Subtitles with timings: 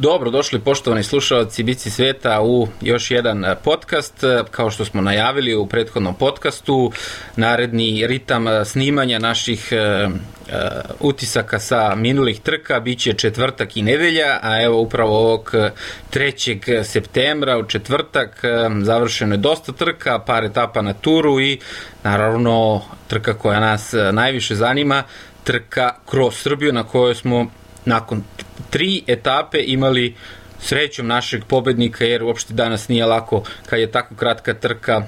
[0.00, 4.24] Dobro, došli poštovani slušalci Bici sveta u još jedan e, podcast.
[4.24, 6.92] E, kao što smo najavili u prethodnom podcastu,
[7.36, 9.72] naredni ritam e, snimanja naših
[11.00, 15.54] utisaka sa minulih trka biće četvrtak i nedelja, a evo upravo ovog
[16.12, 16.82] 3.
[16.82, 18.42] septembra u četvrtak
[18.82, 21.58] završeno je dosta trka, par etapa na turu i
[22.04, 25.02] naravno trka koja nas najviše zanima,
[25.44, 27.46] trka kroz Srbiju na kojoj smo
[27.84, 28.22] nakon
[28.70, 30.14] tri etape imali
[30.60, 35.02] srećom našeg pobednika, jer uopšte danas nije lako kad je tako kratka trka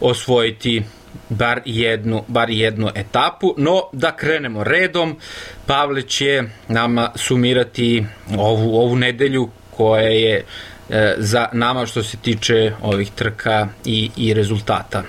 [0.00, 0.82] osvojiti
[1.28, 3.54] bar jednu, bar jednu etapu.
[3.58, 5.18] No, da krenemo redom,
[5.66, 8.04] Pavle će nama sumirati
[8.38, 10.44] ovu, ovu nedelju koja je
[10.90, 15.02] e, za nama što se tiče ovih trka i, i rezultata.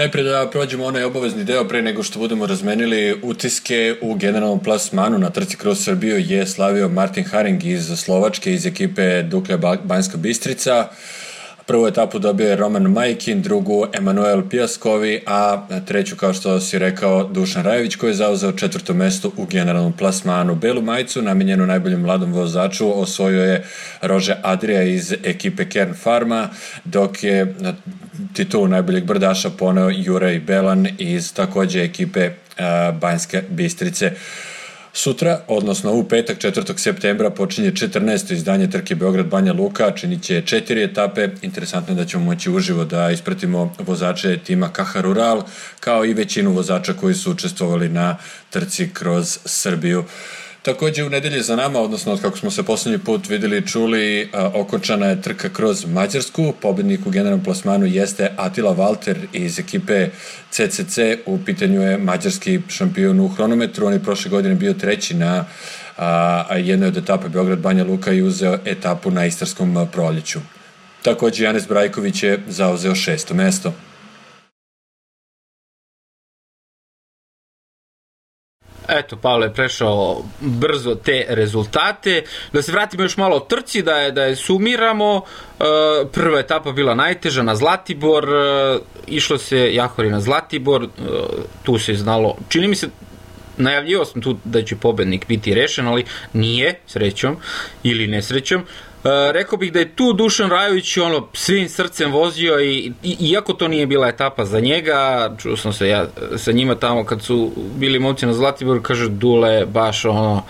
[0.00, 5.18] Najpre da prođemo onaj obavezni deo pre nego što budemo razmenili utiske u generalnom plasmanu
[5.18, 10.88] na trci kroz Srbiju je slavio Martin Haring iz Slovačke iz ekipe Dukle Banjska Bistrica.
[11.70, 17.24] Prvu etapu dobio je Roman Majkin, drugu Emanuel Pijaskovi, a treću, kao što si rekao,
[17.24, 20.54] Dušan Rajević koji je zauzeo četvrto mesto u generalnom plasmanu.
[20.54, 23.64] Belu majicu, namenjenu najboljem mladom vozaču, osvojio je
[24.02, 26.48] Rože Adria iz ekipe Kern Pharma,
[26.84, 27.54] dok je
[28.32, 32.30] titulu najboljeg brdaša poneo Juraj Belan iz takođe ekipe
[33.00, 34.12] Banjske Bistrice.
[34.92, 36.78] Sutra, odnosno u petak 4.
[36.78, 38.32] septembra, počinje 14.
[38.32, 41.28] izdanje trke Beograd Banja Luka, činit će četiri etape.
[41.42, 45.42] Interesantno je da ćemo moći uživo da ispratimo vozače tima Kaha Rural,
[45.80, 48.16] kao i većinu vozača koji su učestvovali na
[48.50, 50.04] trci kroz Srbiju.
[50.62, 54.30] Takođe u nedelji za nama, odnosno od kako smo se poslednji put videli i čuli,
[54.32, 56.52] a, okončana je trka kroz Mađarsku.
[56.60, 60.08] Pobednik u generalnom plasmanu jeste Atila Walter iz ekipe
[60.50, 60.98] CCC.
[61.26, 63.86] U pitanju je mađarski šampion u hronometru.
[63.86, 65.44] On je prošle godine bio treći na
[65.96, 70.38] a, jednoj od etape Beograd-Banja Luka i uzeo etapu na Istarskom proljeću.
[71.02, 73.72] Takođe, Janez Brajković je zauzeo šesto mesto.
[78.98, 82.22] Eto, Pavle je prešao brzo te rezultate.
[82.52, 85.22] Da se vratimo još malo o trci, da je, da je sumiramo.
[85.60, 85.64] E,
[86.12, 90.88] prva etapa bila najteža na Zlatibor, e, išlo se Jahori na Zlatibor, e,
[91.62, 92.88] tu se znalo, čini mi se,
[93.56, 97.36] najavljivao sam tu da će pobednik biti rešen, ali nije, srećom
[97.82, 98.64] ili nesrećom.
[99.04, 103.52] E, rekao bih da je tu Dušan Rajović ono svim srcem vozio i, i iako
[103.52, 106.06] to nije bila etapa za njega, čuo sam se ja
[106.36, 110.42] sa njima tamo kad su bili momci na Zlatiboru, kaže Dule baš ono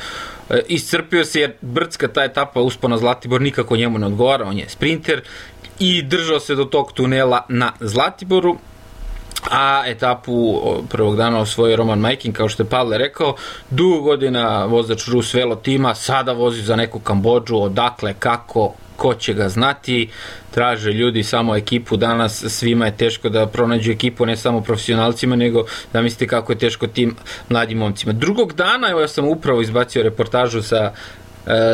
[0.50, 4.58] e, iscrpio se jer brdska ta etapa uspo na Zlatibor nikako njemu ne odgovara, on
[4.58, 5.22] je sprinter
[5.78, 8.58] i držao se do tog tunela na Zlatiboru
[9.50, 13.34] a etapu prvog dana osvojio Roman Majkin, kao što je Pavle rekao,
[13.70, 19.34] dugo godina vozač Rus Velo tima, sada vozi za neku Kambođu, odakle, kako, ko će
[19.34, 20.08] ga znati,
[20.50, 21.96] traže ljudi samo ekipu.
[21.96, 26.58] Danas, svima je teško da pronađu ekipu, ne samo profesionalcima, nego da mislite kako je
[26.58, 27.16] teško tim
[27.48, 28.12] mladim momcima.
[28.12, 30.92] Drugog dana, evo ja sam upravo izbacio reportažu sa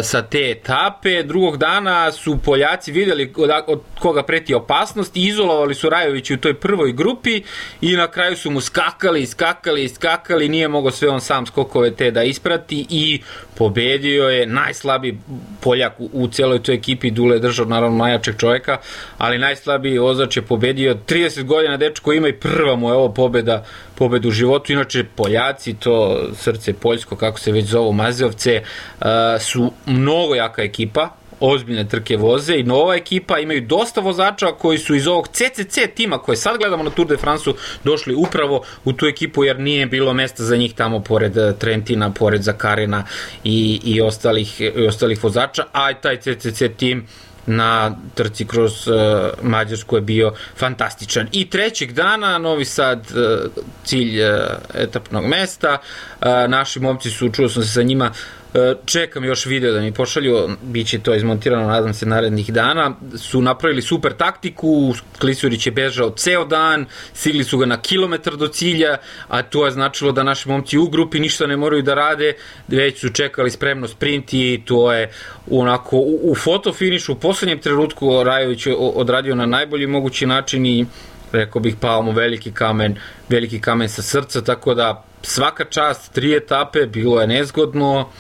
[0.02, 1.22] sa te etape.
[1.22, 3.32] Drugog dana su Poljaci videli
[3.66, 7.42] od, koga preti opasnost i izolovali su Rajovića u toj prvoj grupi
[7.80, 12.10] i na kraju su mu skakali, skakali, skakali, nije mogao sve on sam skokove te
[12.10, 13.20] da isprati i
[13.54, 15.18] pobedio je najslabiji
[15.60, 18.78] Poljak u, u celoj toj ekipi, Dule držao naravno najjačeg čoveka,
[19.18, 23.64] ali najslabiji vozač je pobedio 30 godina dečko ima i prva mu je ovo pobeda
[23.96, 24.72] pobedu u životu.
[24.72, 28.62] Inače, Poljaci, to srce Poljsko, kako se već zovu Mazovce,
[29.00, 29.06] uh,
[29.40, 31.08] su mnogo jaka ekipa,
[31.40, 36.18] ozbiljne trke voze i nova ekipa imaju dosta vozača koji su iz ovog CCC tima
[36.18, 37.54] koje sad gledamo na Tour de France-u
[37.84, 42.10] došli upravo u tu ekipu jer nije bilo mesta za njih tamo pored uh, Trentina,
[42.10, 43.04] pored Zakarina
[43.44, 48.94] i, i, ostalih, i ostalih vozača, a taj CCC tim uh, na trci kroz uh,
[49.42, 51.28] Mađarsku je bio fantastičan.
[51.32, 53.52] I trećeg dana Novi Sad uh,
[53.84, 54.36] cilj uh,
[54.74, 55.78] etapnog mesta.
[56.20, 58.10] Uh, naši momci su, čuo sam se sa njima,
[58.45, 58.45] E,
[58.84, 62.96] čekam još video da mi pošalju, bit će to izmontirano, nadam se, narednih dana.
[63.16, 68.48] Su napravili super taktiku, Klisurić je bežao ceo dan, sigli su ga na kilometar do
[68.48, 68.96] cilja,
[69.28, 72.32] a to je značilo da naši momci u grupi ništa ne moraju da rade,
[72.68, 75.10] već su čekali spremno sprint i to je
[75.50, 80.86] onako u, u fotofinišu u poslednjem trenutku Rajović odradio na najbolji mogući način i
[81.32, 82.96] rekao bih pao mu veliki kamen,
[83.28, 88.10] veliki kamen sa srca, tako da svaka čast, tri etape, bilo je nezgodno,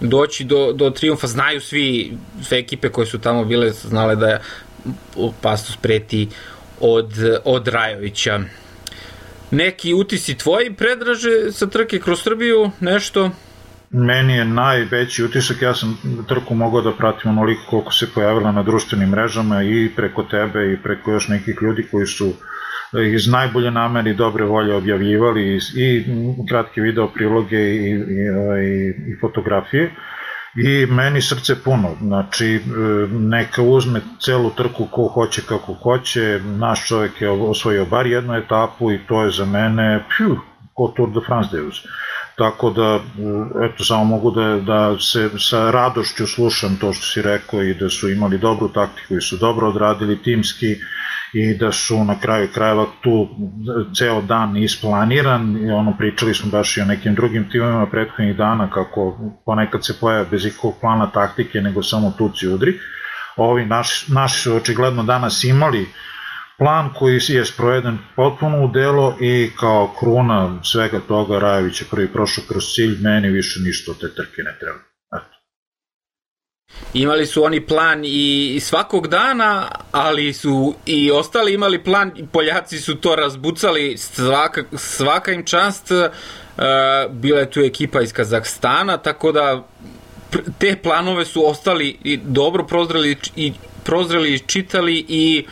[0.00, 1.26] doći do, do triumfa.
[1.26, 4.40] Znaju svi, sve ekipe koje su tamo bile, znale da je
[5.16, 6.28] opasnost preti
[6.80, 7.12] od,
[7.44, 8.40] od Rajovića.
[9.50, 13.30] Neki utisi tvoji predraže sa trke kroz Srbiju, nešto?
[13.94, 15.98] meni je najveći utisak, ja sam
[16.28, 20.82] trku mogao da pratim onoliko koliko se pojavila na društvenim mrežama i preko tebe i
[20.82, 22.32] preko još nekih ljudi koji su
[23.14, 26.04] iz najbolje namere i dobre volje objavljivali i, i
[26.48, 29.90] kratke video priloge i, i, ovaj, i, i fotografije.
[30.56, 32.60] I meni srce puno, znači e,
[33.10, 38.92] neka uzme celu trku ko hoće kako hoće, naš čovjek je osvojio bar jednu etapu
[38.92, 40.36] i to je za mene pju,
[40.74, 41.86] ko Tour de France Deus.
[42.36, 43.00] Tako da,
[43.64, 47.88] eto, samo mogu da, da se sa radošću slušam to što si rekao i da
[47.88, 50.76] su imali dobru taktiku i su dobro odradili timski
[51.32, 53.28] i da su na kraju krajeva tu
[53.98, 58.70] ceo dan isplaniran i ono pričali smo baš i o nekim drugim timima prethodnih dana
[58.70, 62.78] kako ponekad se pojave bez ikakvog plana taktike nego samo tuci udri.
[63.36, 65.88] Ovi naši, naši su očigledno danas imali uh,
[66.58, 72.12] plan koji je sproveden potpuno u delo i kao kruna svega toga Rajević je prvi
[72.12, 74.78] prošao kroz cilj, meni više ništa od te trke ne treba.
[75.16, 75.34] Eto.
[76.94, 82.94] Imali su oni plan i svakog dana, ali su i ostali imali plan Poljaci su
[82.94, 85.90] to razbucali svaka, svaka im čast.
[85.90, 86.10] E,
[87.10, 89.68] bila je tu ekipa iz Kazahstana, tako da
[90.58, 93.52] te planove su ostali i dobro prozreli i
[93.84, 95.44] prozreli i čitali i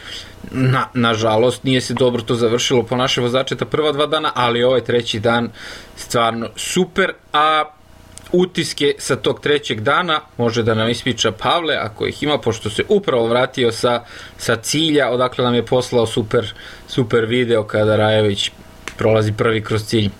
[0.53, 4.63] Na, nažalost, nije se dobro to završilo po naše vozače ta prva dva dana, ali
[4.63, 5.51] ovaj treći dan
[5.97, 7.65] stvarno super, a
[8.33, 12.85] utiske sa tog trećeg dana može da nam ispriča Pavle, ako ih ima, pošto se
[12.89, 14.05] upravo vratio sa,
[14.37, 16.53] sa cilja, odakle nam je poslao super,
[16.89, 18.51] super video kada Rajević
[18.99, 20.11] prolazi prvi kroz cilj.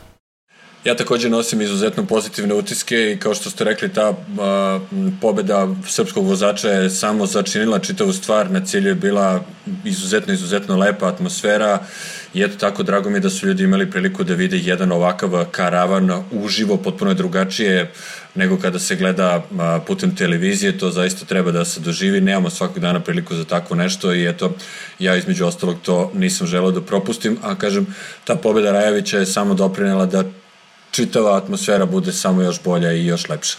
[0.85, 4.81] Ja takođe nosim izuzetno pozitivne utiske i kao što ste rekli, ta a,
[5.21, 9.45] pobeda srpskog vozača je samo začinila čitavu stvar, na cilju je bila
[9.85, 11.79] izuzetno, izuzetno lepa atmosfera
[12.35, 15.45] i eto tako, drago mi je da su ljudi imali priliku da vide jedan ovakav
[15.51, 17.93] karavan uživo, potpuno je drugačije
[18.35, 22.79] nego kada se gleda a, putem televizije, to zaista treba da se doživi, nemamo svakog
[22.79, 24.53] dana priliku za tako nešto i eto,
[24.99, 27.87] ja između ostalog to nisam želeo da propustim, a kažem,
[28.25, 30.25] ta pobeda Rajavića je samo doprinela da
[30.93, 33.57] čitava atmosfera bude samo još bolja i još lepša.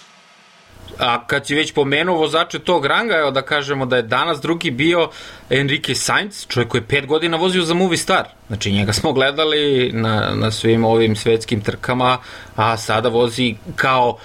[1.00, 4.71] A kad si već pomenuo vozače tog ranga, evo da kažemo da je danas drugi
[4.71, 5.09] bio
[5.50, 8.25] Enrique Sainz, čovjek koji je pet godina vozio za Movistar.
[8.47, 12.18] Znači njega smo gledali na, na svim ovim svetskim trkama,
[12.56, 14.21] a sada vozi kao, uh,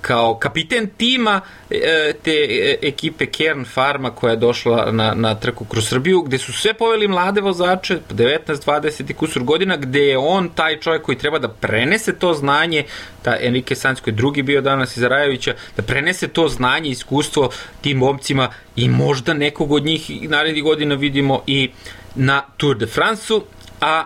[0.00, 1.76] kao kapiten tima uh,
[2.22, 2.36] te
[2.82, 7.08] ekipe Kern Farma koja je došla na, na trku kroz Srbiju, gde su sve poveli
[7.08, 11.48] mlade vozače, 19, 20 i kusur godina, gde je on taj čovjek koji treba da
[11.48, 12.84] prenese to znanje,
[13.22, 17.50] ta Enrique Sanz koji je drugi bio danas iz Rajovića, da prenese to znanje iskustvo
[17.80, 21.70] tim momcima i možda nekog od njih narednih godina vidimo i
[22.14, 23.42] na Tour de France-u,
[23.80, 24.04] a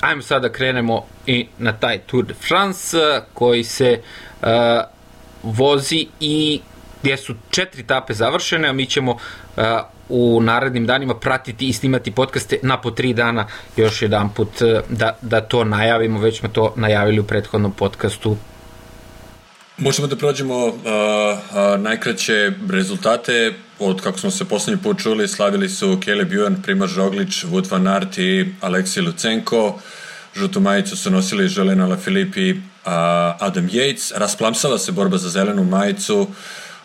[0.00, 2.96] ajmo sada da krenemo i na taj Tour de France
[3.34, 4.29] koji se uh,
[5.42, 6.60] vozi i
[7.02, 9.62] gdje su četiri etape završene, a mi ćemo uh,
[10.08, 13.46] u narednim danima pratiti i snimati podcaste na po tri dana
[13.76, 18.36] još jedan put uh, da, da to najavimo, već smo to najavili u prethodnom podcastu
[19.78, 23.54] Možemo da prođemo uh, uh, najkraće rezultate.
[23.78, 27.86] Od kako smo se poslednji put čuli, slavili su Caleb Ewan, Primož Roglič, Wout van
[27.86, 29.80] Aert i Aleksij Lucenko.
[30.36, 32.58] Žutu majicu su nosili Želena Lafilipi uh,
[33.38, 34.12] Adam Yates.
[34.18, 36.28] Rasplamsala se borba za zelenu majicu.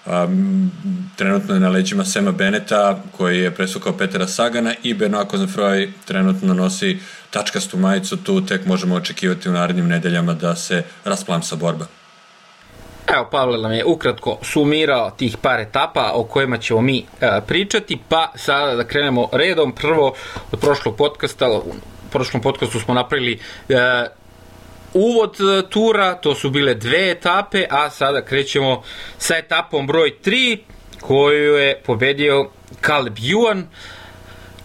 [0.06, 0.72] Um,
[1.16, 6.54] trenutno je na leđima Sema Beneta koji je presukao Petera Sagana i Benoit Kozenfroj trenutno
[6.54, 7.00] nosi
[7.30, 11.86] tačkastu majicu tu tek možemo očekivati u narednim nedeljama da se rasplamsa borba.
[13.08, 17.98] Evo, Pavle nam je ukratko sumirao tih par etapa o kojima ćemo mi e, pričati,
[18.10, 19.72] pa sada da krenemo redom.
[19.72, 20.14] Prvo,
[20.52, 21.74] od prošlog podcasta, u
[22.12, 24.06] prošlom podcastu smo napravili e,
[24.96, 28.84] uvod e, tura, to su bile dve etape, a sada krećemo
[29.18, 30.58] sa etapom broj 3,
[31.02, 32.50] koju je pobedio
[32.82, 33.64] Caleb Ewan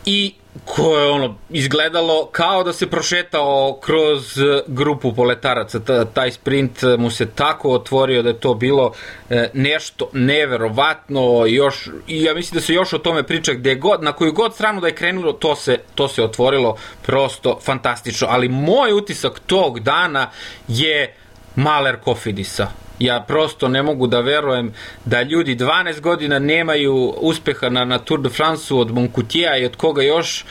[0.05, 0.35] i
[0.77, 6.05] koje je ono izgledalo kao da se prošetao kroz e, grupu poletaraca.
[6.15, 8.93] Taj sprint mu se tako otvorio da je to bilo
[9.31, 14.03] e, nešto neverovatno još i ja mislim da se još o tome priča gde god
[14.03, 18.27] na koju god stranu da je krenulo to se to se otvorilo prosto fantastično.
[18.31, 20.31] Ali moj utisak tog dana
[20.69, 21.15] je
[21.57, 24.73] Maler Kofidisa Ja prosto ne mogu da verujem
[25.05, 29.77] da ljudi 12 godina nemaju uspeha na, na Tour de France-u od Monkutija i od
[29.77, 30.45] koga još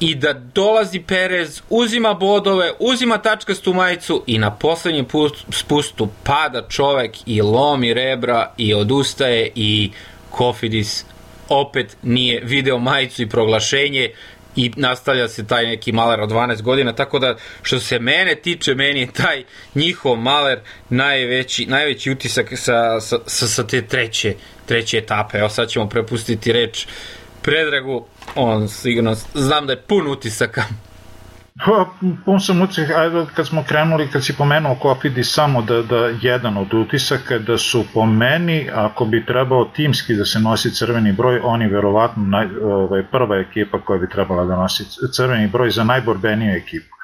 [0.00, 5.06] i da dolazi Perez, uzima bodove, uzima tačkastu majicu i na poslednjem
[5.50, 9.90] spustu pada čovek i lomi rebra i odustaje i
[10.30, 11.04] Kofidis
[11.48, 14.10] opet nije video majicu i proglašenje
[14.56, 18.74] i nastavlja se taj neki maler od 12 godina, tako da što se mene tiče,
[18.74, 24.34] meni je taj njihov maler najveći, najveći utisak sa, sa, sa, te treće,
[24.66, 25.38] treće etape.
[25.38, 26.86] Evo sad ćemo prepustiti reč
[27.42, 30.64] Predragu, on sigurno, znam da je pun utisaka.
[31.64, 31.86] Pa,
[32.24, 36.56] pun sam utisak, ajde kad smo krenuli, kad si pomenuo Kofidi samo da, da jedan
[36.56, 41.40] od utisaka da su po meni, ako bi trebao timski da se nosi crveni broj,
[41.44, 46.56] oni verovatno naj, ovaj, prva ekipa koja bi trebala da nosi crveni broj za najborbeniju
[46.56, 46.99] ekipu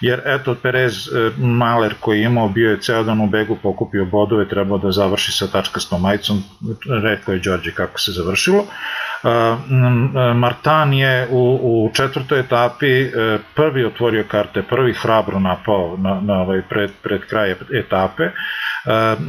[0.00, 4.04] jer eto Perez e, Maler koji je imao bio je ceo dan u begu pokupio
[4.04, 6.42] bodove trebao da završi sa tačkastom majicom
[7.02, 8.64] rekao je Đorđe kako se završilo
[10.34, 13.10] Martan je u, u četvrtoj etapi e,
[13.54, 18.22] prvi otvorio karte, prvi hrabro napao na, na ovaj pred, pred kraj etape.
[18.24, 18.30] E,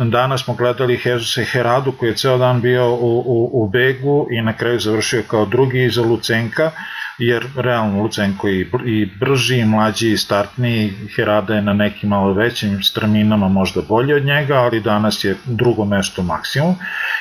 [0.05, 4.41] danas smo gledali Hezuse Heradu koji je ceo dan bio u, u, u begu i
[4.41, 6.71] na kraju završio kao drugi iza Lucenka
[7.19, 12.33] jer realno Lucenko i, i brži, i mlađi, i startniji, Herada je na nekim malo
[12.33, 16.75] većim strminama možda bolje od njega, ali danas je drugo mesto maksimum.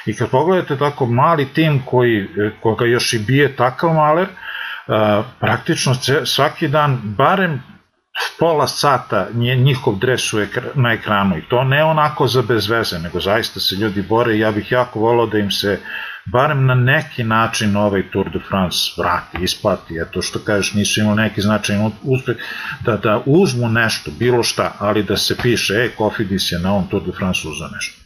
[0.06, 2.28] I kad pogledate tako mali tim koji,
[2.60, 4.26] koga još i bije takav maler,
[5.40, 7.62] praktično svaki dan, barem
[8.38, 10.38] pola sata njihov dres u
[10.74, 14.40] na ekranu i to ne onako za bez veze, nego zaista se ljudi bore i
[14.40, 15.80] ja bih jako volao da im se
[16.32, 21.16] barem na neki način ovaj Tour de France vrati, isplati, eto što kažeš nisu imali
[21.23, 22.37] neki značajan uspeh,
[22.85, 26.88] da, da uzmu nešto, bilo šta, ali da se piše, e, Kofidis je na ovom
[26.88, 27.99] Tour de France uzao nešto.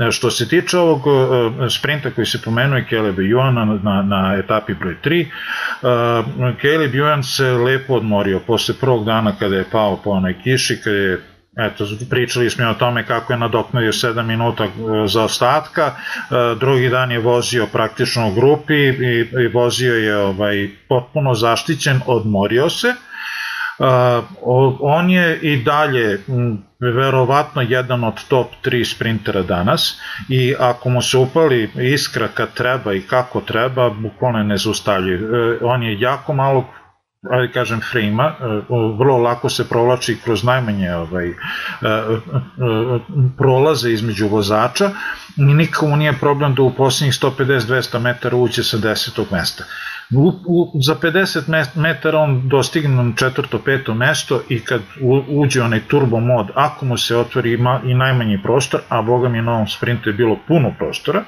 [0.00, 4.74] E, što se tiče ovog e, sprinta koji se pomenuje Caleb Ewan na, na, etapi
[4.74, 10.10] broj 3, uh, Caleb Ewan se lepo odmorio posle prvog dana kada je pao po
[10.10, 14.66] onoj kiši, kada je Eto, pričali smo o tome kako je nadoknadio 7 minuta
[15.06, 15.94] za ostatka,
[16.60, 22.70] drugi dan je vozio praktično u grupi i, i vozio je ovaj, potpuno zaštićen, odmorio
[22.70, 22.94] se,
[23.80, 23.86] Uh,
[24.80, 26.20] on je i dalje
[26.80, 32.94] verovatno jedan od top 3 sprintera danas i ako mu se upali iskra kad treba
[32.94, 35.20] i kako treba, bukvalno je nezaustavljiv.
[35.62, 36.66] On je jako malo
[37.28, 38.34] ali kažem frima,
[38.98, 41.32] vrlo lako se provlači kroz najmanje ovaj,
[43.38, 44.90] prolaze između vozača
[45.36, 49.64] i nikomu nije problem da u posljednjih 150-200 metara uđe sa desetog mesta.
[50.14, 55.62] U, u, za 50 metara on dostigne na četvrto, peto mesto i kad u, uđe
[55.62, 59.52] onaj turbo mod, ako mu se otvori ima i najmanji prostor, a boga mi na
[59.52, 61.24] ovom sprintu je bilo puno prostora,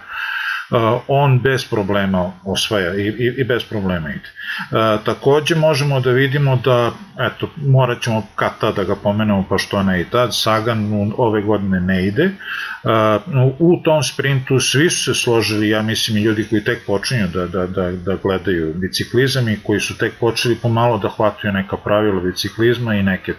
[1.08, 4.28] on bez problema osvaja i, i, i bez problema ide.
[4.70, 9.58] Uh, takođe možemo da vidimo da, eto, morat ćemo kad tad da ga pomenemo, pa
[9.58, 12.24] što ne i tad, Sagan ove godine ne ide.
[12.24, 17.28] Uh, u tom sprintu svi su se složili, ja mislim i ljudi koji tek počinju
[17.34, 21.76] da, da, da, da gledaju biciklizam i koji su tek počeli pomalo da hvataju neka
[21.76, 23.34] pravila biciklizma i neke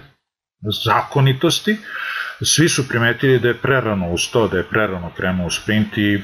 [0.85, 1.77] zakonitosti.
[2.41, 6.21] Svi su primetili da je prerano uz to, da je prerano krenuo u sprint i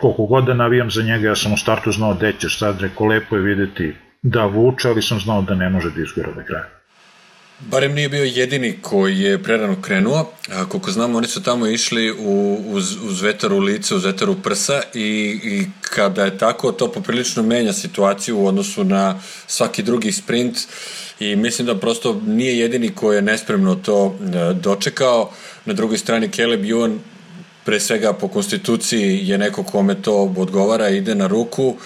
[0.00, 3.06] koliko god da navijam za njega, ja sam u startu znao da ćeš sad, reko
[3.06, 6.68] lepo je videti da vuče, ali sam znao da ne može da izgora do kraja.
[7.70, 10.32] Barem nije bio jedini koji je prerano krenuo.
[10.50, 14.30] A, koliko znamo, oni su tamo išli u, uz, uz vetar u lice, uz vetar
[14.30, 19.82] u prsa i, i kada je tako, to poprilično menja situaciju u odnosu na svaki
[19.82, 20.58] drugi sprint
[21.20, 25.30] i mislim da prosto nije jedini koji je nespremno to e, dočekao.
[25.64, 26.98] Na drugoj strani Caleb Ewan
[27.64, 31.76] pre svega po konstituciji je neko kome to odgovara, ide na ruku.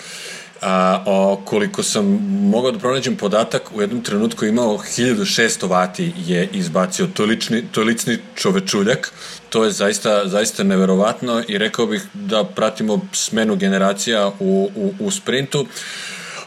[0.62, 2.04] A, o, koliko sam
[2.50, 7.80] mogao da pronađem podatak, u jednom trenutku imao 1600 vati je izbacio, to, lični, to
[7.80, 9.12] je lični čovečuljak,
[9.48, 15.10] to je zaista, zaista neverovatno i rekao bih da pratimo smenu generacija u, u, u
[15.10, 15.60] sprintu.
[15.60, 15.66] Uh,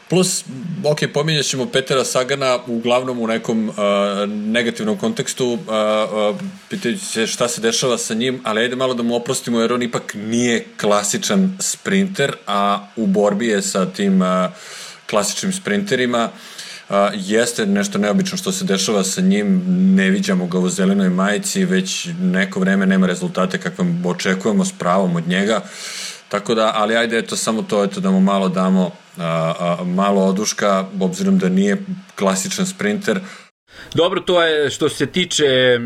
[0.09, 0.43] Plus,
[0.83, 3.75] ok, pominjat ćemo Petera Sagana uglavnom u nekom uh,
[4.29, 9.03] negativnom kontekstu, uh, uh, pitajući se šta se dešava sa njim, ali ajde malo da
[9.03, 14.27] mu oprostimo jer on ipak nije klasičan sprinter, a u borbi je sa tim uh,
[15.09, 16.29] klasičnim sprinterima.
[16.89, 19.63] Uh, jeste nešto neobično što se dešava sa njim,
[19.95, 25.15] ne viđamo ga u zelenoj majici, već neko vreme nema rezultate kakve očekujemo s pravom
[25.15, 25.61] od njega.
[26.29, 30.21] Tako da, ali ajde, eto, samo to, eto, da mu malo damo a, a, malo
[30.21, 31.77] oduška, obzirom da nije
[32.15, 33.19] klasičan sprinter.
[33.93, 35.79] Dobro, to je što se tiče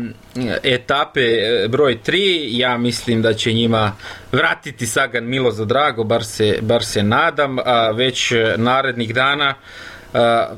[0.62, 3.92] etape e, broj 3, ja mislim da će njima
[4.32, 9.54] vratiti Sagan Milo za drago, bar se, bar se nadam, a već narednih dana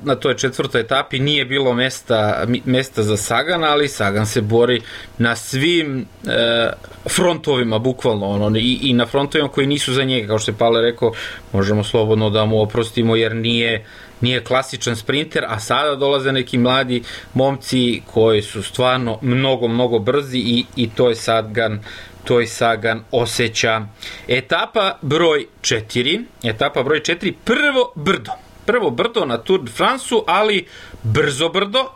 [0.02, 4.82] na toj četvrtoj etapi nije bilo mesta, mesta za Sagana, ali Sagan se bori
[5.18, 6.68] na svim e,
[7.08, 10.82] frontovima, bukvalno, ono, i, i na frontovima koji nisu za njega, kao što je Pavle
[10.82, 11.12] rekao,
[11.52, 13.84] možemo slobodno da mu oprostimo, jer nije
[14.20, 17.02] nije klasičan sprinter, a sada dolaze neki mladi
[17.34, 21.80] momci koji su stvarno mnogo, mnogo brzi i, i to je Sagan
[22.24, 23.86] to je Sagan osjeća.
[24.28, 28.45] Etapa broj 4, etapa broj 4, prvo brdo.
[28.66, 30.66] Prvo brdo na Tour de France-u, ali
[31.02, 31.88] brzo brdo,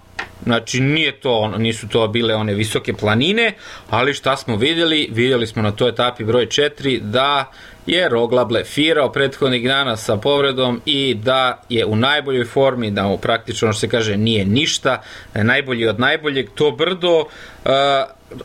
[0.44, 3.52] Znači nije to, nisu to bile one visoke planine,
[3.90, 5.08] ali šta smo vidjeli?
[5.12, 7.52] Vidjeli smo na toj etapi broj 4 da
[7.86, 13.18] je Rogla blefirao prethodnih dana sa povredom i da je u najboljoj formi, da mu
[13.18, 15.02] praktično što se kaže nije ništa,
[15.34, 16.50] da najbolji od najboljeg.
[16.54, 17.70] To brdo, uh,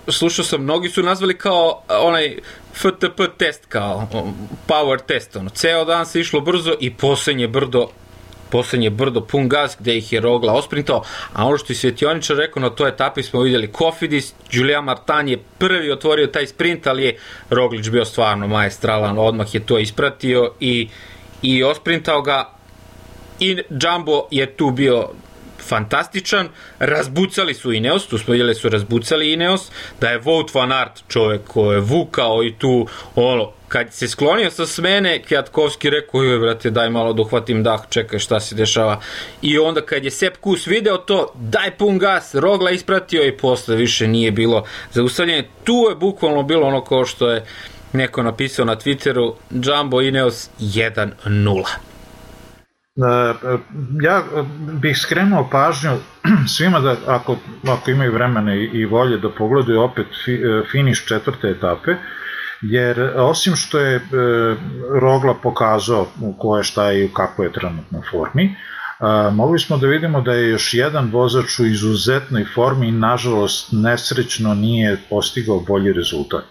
[0.07, 2.37] slušao sam, mnogi su nazvali kao onaj
[2.73, 4.07] FTP test, kao
[4.67, 7.89] power test, ono, ceo dan se išlo brzo i poslednje brdo
[8.49, 12.61] poslednje brdo pun gas gde ih je Rogla osprintao, a ono što je Svetioničar rekao
[12.61, 17.17] na toj etapi smo vidjeli Kofidis, Julian Martan je prvi otvorio taj sprint, ali je
[17.49, 20.89] Roglić bio stvarno maestralan, odmah je to ispratio i,
[21.41, 22.49] i osprintao ga.
[23.39, 25.09] I Jumbo je tu bio
[25.67, 31.03] fantastičan, razbucali su Ineos, tu smo vidjeli su razbucali Ineos, da je Wout van Aert
[31.07, 36.39] čovek ko je vukao i tu ono, kad se sklonio sa smene, Kjatkovski rekao, joj,
[36.39, 39.01] brate, daj malo da uhvatim dah, čekaj šta se dešava.
[39.41, 43.75] I onda kad je Sepp Kus video to, daj pun gas, Rogla ispratio i posle
[43.75, 45.47] više nije bilo zaustavljanje.
[45.63, 47.45] Tu je bukvalno bilo ono kao što je
[47.93, 51.94] neko napisao na Twitteru, Jumbo Ineos 1-0.
[52.95, 53.57] E,
[54.01, 54.23] ja
[54.81, 55.91] bih skrenuo pažnju
[56.55, 57.37] svima da ako,
[57.67, 61.95] ako imaju vremena i, volje da pogledaju opet e, finiš četvrte etape,
[62.61, 64.01] jer osim što je e,
[65.01, 68.55] Rogla pokazao u koje šta je i u kako je trenutno formi,
[69.31, 74.53] mogli smo da vidimo da je još jedan vozač u izuzetnoj formi i nažalost nesrećno
[74.53, 76.45] nije postigao bolji rezultat.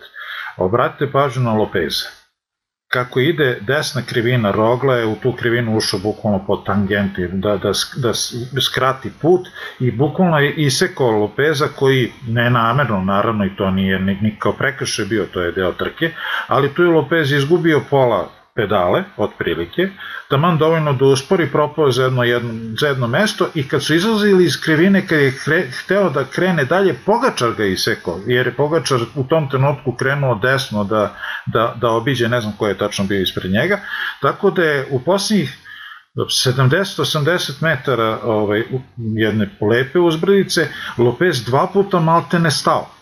[0.57, 2.14] Obratite pažnju na Lopeza
[2.95, 7.73] kako ide desna krivina rogla je u tu krivinu ušao bukvalno po tangenti da, da,
[8.53, 9.49] da skrati put
[9.81, 15.41] i bukvalno je isekao Lopeza koji nenamerno naravno i to nije nikao prekrše bio, to
[15.41, 16.11] je deo trke,
[16.47, 19.89] ali tu je Lopez izgubio pola pedale, otprilike,
[20.29, 24.45] taman dovoljno da uspori propao za jedno, jedno, za jedno mesto i kad su izlazili
[24.45, 29.01] iz krivine, kad je kre, hteo da krene dalje, Pogačar ga isekao, jer je Pogačar
[29.15, 33.21] u tom trenutku krenuo desno da, da, da obiđe, ne znam ko je tačno bio
[33.21, 33.81] ispred njega,
[34.21, 35.59] tako da je u posljednjih
[36.17, 38.63] 70-80 metara ovaj,
[38.97, 42.94] jedne lepe uzbrdice, Lopez dva puta malte ne stao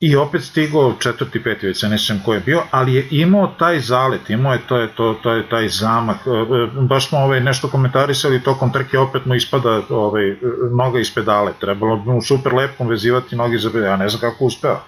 [0.00, 3.80] i opet stigao četvrti, peti, već ne sjećam ko je bio, ali je imao taj
[3.80, 6.16] zalet, imao je to je to, to je taj zamak.
[6.26, 10.36] E, e, baš smo ovaj nešto komentarisali tokom trke opet mu ispada ovaj
[10.76, 11.52] noga iz pedale.
[11.60, 13.90] Trebalo bi mu super lepo vezivati noge za pedale.
[13.90, 14.80] Ja ne znam kako uspeo.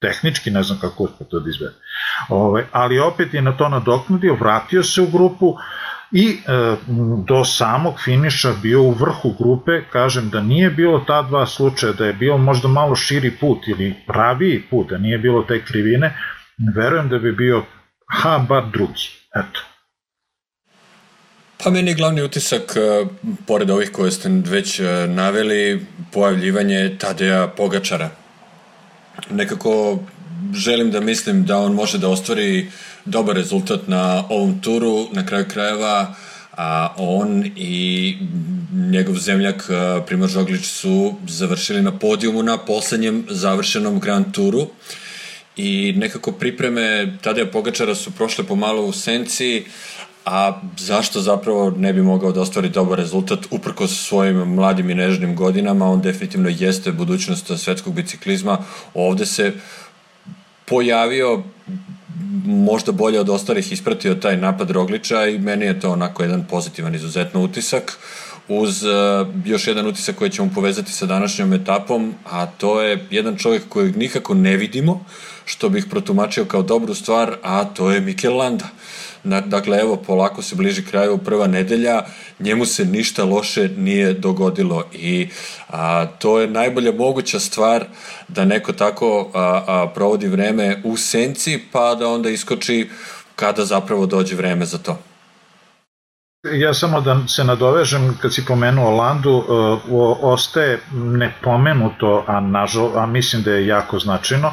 [0.00, 1.74] Tehnički ne znam kako uspeo to da izvede.
[2.28, 5.56] Ovaj, ali opet je na to nadoknudio, vratio se u grupu,
[6.12, 6.76] i e,
[7.26, 12.06] do samog finiša bio u vrhu grupe, kažem da nije bilo ta dva slučaja, da
[12.06, 16.16] je bio možda malo širi put ili praviji put, da nije bilo te krivine,
[16.74, 17.64] verujem da bi bio
[18.06, 19.08] ha, bar drugi.
[19.34, 19.60] Eto.
[21.64, 23.06] Pa meni je glavni utisak, e,
[23.46, 28.10] pored ovih koje ste već e, naveli, pojavljivanje Tadeja Pogačara.
[29.30, 29.98] Nekako
[30.54, 32.70] želim da mislim da on može da ostvari
[33.04, 36.14] dobar rezultat na ovom turu, na kraju krajeva
[36.56, 38.16] a on i
[38.72, 39.70] njegov zemljak
[40.06, 44.66] Primar Žoglić su završili na podijumu na poslednjem završenom Grand Turu
[45.56, 49.64] i nekako pripreme Tadeja Pogačara su prošle pomalo u senci,
[50.24, 55.36] a zašto zapravo ne bi mogao da ostvari dobar rezultat uprko svojim mladim i nežnim
[55.36, 58.58] godinama, on definitivno jeste budućnost svetskog biciklizma,
[58.94, 59.52] ovde se
[60.70, 61.42] pojavio
[62.46, 66.94] možda bolje od ostalih ispratio taj napad Rogliča i meni je to onako jedan pozitivan
[66.94, 67.98] izuzetno utisak
[68.50, 68.92] uz uh,
[69.44, 73.96] još jedan utisak koji ćemo povezati sa današnjom etapom, a to je jedan čovjek kojeg
[73.96, 75.04] nikako ne vidimo,
[75.44, 78.68] što bih protumačio kao dobru stvar, a to je Mikel Landa.
[79.24, 82.02] Na, dakle, evo, polako se bliži kraju prva nedelja,
[82.40, 85.28] njemu se ništa loše nije dogodilo i
[85.68, 87.84] a, to je najbolja moguća stvar
[88.28, 92.88] da neko tako a, a, provodi vreme u senci, pa da onda iskoči
[93.36, 95.09] kada zapravo dođe vreme za to.
[96.44, 103.06] Ja samo da se nadovežem, kad si pomenuo Landu, uh, ostaje nepomenuto, a, nažal, a
[103.06, 104.52] mislim da je jako značajno,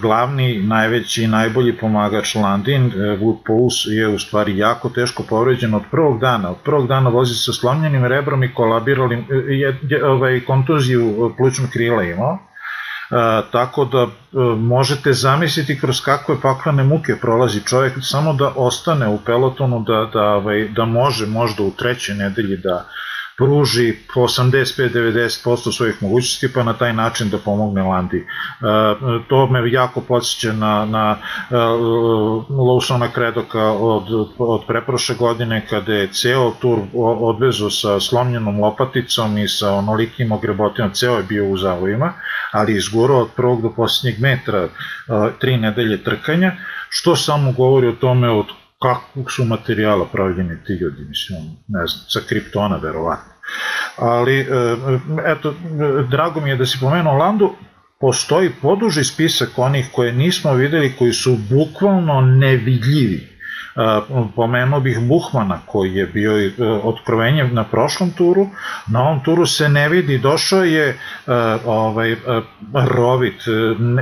[0.00, 5.82] glavni, najveći i najbolji pomagač Landin, Wood Pulse je u stvari jako teško povređen od
[5.90, 6.50] prvog dana.
[6.50, 12.02] Od prvog dana vozi sa slomljenim rebrom i kolabiralim, je, je, ovaj, kontuziju plućnog krila
[12.02, 12.51] imao E,
[13.50, 14.08] tako da e,
[14.56, 20.22] možete zamisliti kroz kakve paklane muke prolazi čovjek samo da ostane u pelotonu, da, da,
[20.22, 22.88] ovaj, da može možda u trećoj nedelji da
[23.38, 28.16] pruži 85-90% svojih mogućnosti pa na taj način da pomogne Landi.
[28.18, 28.24] E,
[29.28, 31.16] to me jako podsjeća na, na
[31.50, 31.54] e,
[32.50, 36.78] Lawsona Kredoka od, od preprošle godine kada je ceo tur
[37.20, 42.12] odvezu sa slomljenom lopaticom i sa onolikim ogrebotima, ceo je bio u zavojima,
[42.52, 44.68] ali izgurao od prvog do posljednjeg metra e,
[45.38, 46.52] tri nedelje trkanja,
[46.88, 48.46] što samo govori o tome od
[48.82, 53.32] kakvog su materijala pravljeni ti ljudi, mislim, ne znam, sa kriptona verovatno.
[53.96, 54.46] Ali, e,
[55.26, 55.54] eto,
[56.10, 57.52] drago mi je da si pomenuo Landu,
[58.00, 63.31] postoji poduži spisak onih koje nismo videli, koji su bukvalno nevidljivi
[64.36, 68.48] Pomenuo bih Buhmana koji je bio e, otkrovenje na prošlom turu,
[68.86, 70.96] na ovom turu se ne vidi, došao je e,
[71.64, 72.16] ovaj, e,
[72.74, 73.42] rovit,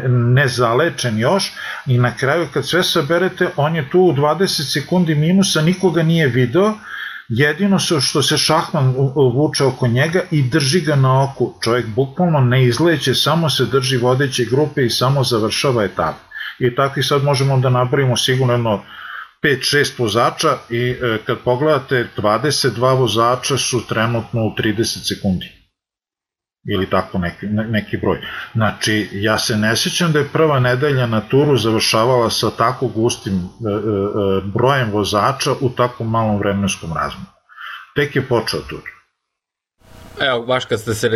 [0.09, 1.53] nezalečen još
[1.87, 6.27] i na kraju kad sve saberete, on je tu u 20 sekundi minusa, nikoga nije
[6.27, 6.75] video,
[7.29, 8.95] jedino se što se šahman
[9.35, 11.55] vuče oko njega i drži ga na oku.
[11.63, 16.15] Čovjek bukvalno ne izleće, samo se drži vodeće grupe i samo završava etap.
[16.59, 18.83] I takvi sad možemo da napravimo sigurno
[19.43, 25.61] 5-6 vozača i e, kad pogledate 22 vozača su trenutno u 30 sekundi
[26.69, 28.19] ili tako neki, neki broj.
[28.55, 33.35] Znači, ja se ne sećam da je prva nedelja na turu završavala sa tako gustim
[33.35, 37.33] e, e, e brojem vozača u tako malom vremenskom razmaku.
[37.97, 38.83] Tek je počeo tur.
[40.21, 41.11] Evo, baš kad ste se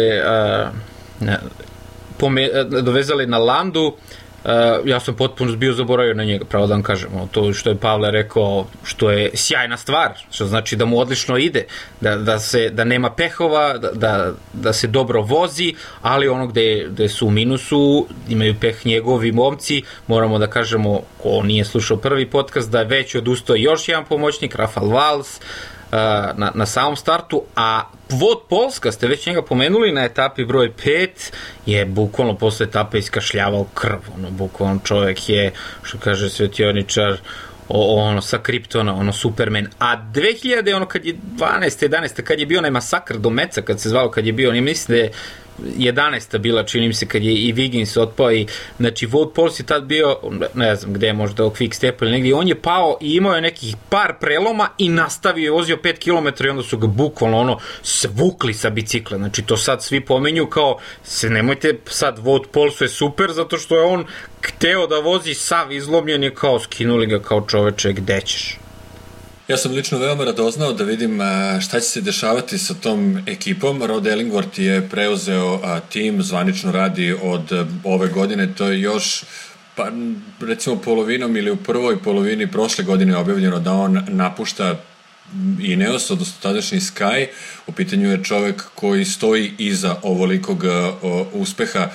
[1.21, 1.39] ne,
[2.19, 2.49] pome,
[2.83, 3.97] dovezali na Landu,
[4.45, 4.51] Uh,
[4.85, 7.11] ja sam potpuno bio zaboravio na njega, pravo da vam kažem.
[7.33, 11.65] To što je Pavle rekao, što je sjajna stvar, što znači da mu odlično ide,
[12.01, 16.87] da, da, se, da nema pehova, da, da, da se dobro vozi, ali ono gde,
[16.91, 22.31] gde su u minusu, imaju peh njegovi momci, moramo da kažemo, ko nije slušao prvi
[22.31, 25.41] podcast, da je već odustao još jedan pomoćnik, Rafal Valls,
[26.37, 31.09] na, na samom startu, a Vod Polska, ste već njega pomenuli na etapi broj 5,
[31.67, 35.53] je bukvalno posle etape iskašljavao krv, ono, bukvalno čovek je,
[35.83, 37.17] što kaže svetioničar,
[37.69, 39.67] o, ono sa Kryptona, ono Superman.
[39.79, 41.89] A 2000, ono kad je 12.
[41.89, 42.23] 11.
[42.23, 44.99] kad je bio onaj masakr do Meca, kad se zvalo, kad je bio, ne mislim
[44.99, 45.13] da je
[45.59, 46.39] 11.
[46.39, 49.85] bila, čini mi se, kad je i Wiggins otpao i, znači, Wout Pols je tad
[49.85, 50.17] bio,
[50.55, 53.41] ne znam gde, možda u Quick Step ili negdje, on je pao i imao je
[53.41, 57.59] nekih par preloma i nastavio je, vozio 5 km i onda su ga bukvalno ono
[57.83, 62.89] svukli sa bicikla, znači to sad svi pomenju kao, se nemojte sad, Wout Polsu je
[62.89, 64.05] super zato što je on
[64.43, 68.64] hteo da vozi sav izlomljen je kao skinuli ga kao čoveče, gde ćeš?
[69.49, 71.21] Ja sam lično veoma radoznao da vidim
[71.61, 73.83] šta će se dešavati sa tom ekipom.
[73.83, 79.25] Rod Ellingworth je preuzeo tim, zvanično radi od ove godine, to je još
[79.75, 79.89] pa
[80.41, 84.81] recimo polovinom ili u prvoj polovini prošle godine objavljeno da on napušta
[85.61, 87.27] Ineos, odnosno tadašnji Sky.
[87.67, 90.65] U pitanju je čovek koji stoji iza ovolikog
[91.33, 91.89] uspeha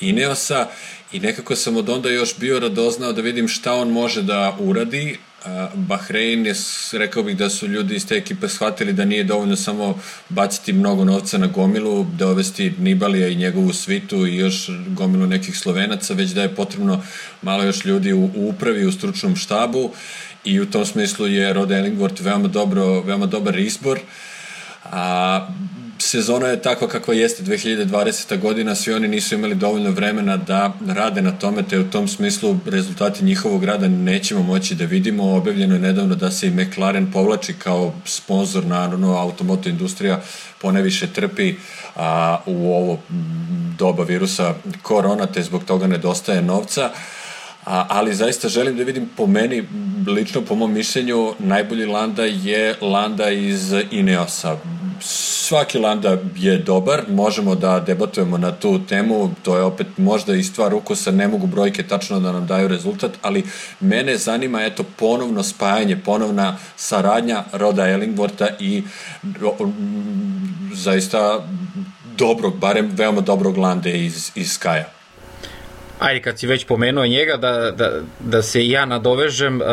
[0.00, 0.68] Ineosa
[1.12, 5.18] i nekako sam od onda još bio radoznao da vidim šta on može da uradi,
[5.74, 6.54] Bahrein je,
[6.92, 11.04] rekao bih da su ljudi iz te ekipe shvatili da nije dovoljno samo baciti mnogo
[11.04, 16.42] novca na gomilu, dovesti Nibalija i njegovu svitu i još gomilu nekih Slovenaca, već da
[16.42, 17.02] je potrebno
[17.42, 19.90] malo još ljudi u, u upravi, u stručnom štabu
[20.44, 24.00] i u tom smislu je Rod Ellingworth veoma, dobro, veoma dobar izbor.
[24.84, 25.48] A,
[25.98, 28.40] sezona je takva kakva jeste 2020.
[28.40, 32.58] godina, svi oni nisu imali dovoljno vremena da rade na tome, te u tom smislu
[32.66, 35.36] rezultati njihovog rada nećemo moći da vidimo.
[35.36, 40.20] Objavljeno je nedavno da se i McLaren povlači kao sponsor, naravno, automoto industrija
[40.60, 41.54] poneviše trpi
[41.96, 42.98] a, u ovo
[43.78, 46.90] doba virusa korona, te zbog toga nedostaje novca.
[47.64, 49.64] A, ali zaista želim da vidim po meni,
[50.06, 54.56] lično po mom mišljenju, najbolji Landa je Landa iz Ineosa
[55.00, 60.42] svaki Landa je dobar, možemo da debatujemo na tu temu, to je opet možda i
[60.42, 63.44] stvar ukusa, ne mogu brojke tačno da nam daju rezultat, ali
[63.80, 68.82] mene zanima eto ponovno spajanje, ponovna saradnja Roda Ellingworta i
[70.72, 71.46] zaista
[72.16, 74.96] dobrog, barem veoma dobrog Lande iz, iz Skaja.
[75.98, 79.66] Ajde, kad si već pomenuo njega, da, da, da se ja nadovežem, uh,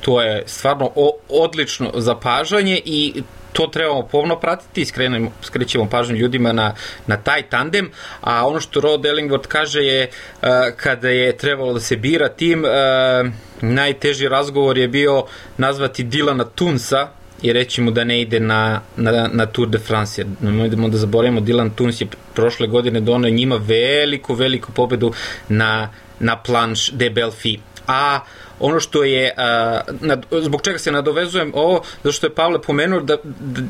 [0.00, 6.52] to je stvarno o, odlično zapažanje i to trebamo povno pratiti, skrenemo, skrećemo pažnju ljudima
[6.52, 6.74] na,
[7.06, 11.80] na taj tandem, a ono što Rod Ellingworth kaže je uh, kada je trebalo da
[11.80, 15.24] se bira tim, uh, najteži razgovor je bio
[15.56, 17.08] nazvati Dilana Tunsa,
[17.42, 20.20] i reći mu da ne ide na, na, na Tour de France.
[20.20, 25.12] Jer ne idemo da zaboravimo, Dylan Tuns je prošle godine donao njima veliku, veliku pobedu
[25.48, 27.58] na, na planš de Belfi.
[27.86, 28.20] A
[28.60, 33.00] ono što je, a, nad, zbog čega se nadovezujem ovo, zato što je Pavle pomenuo
[33.00, 33.16] da,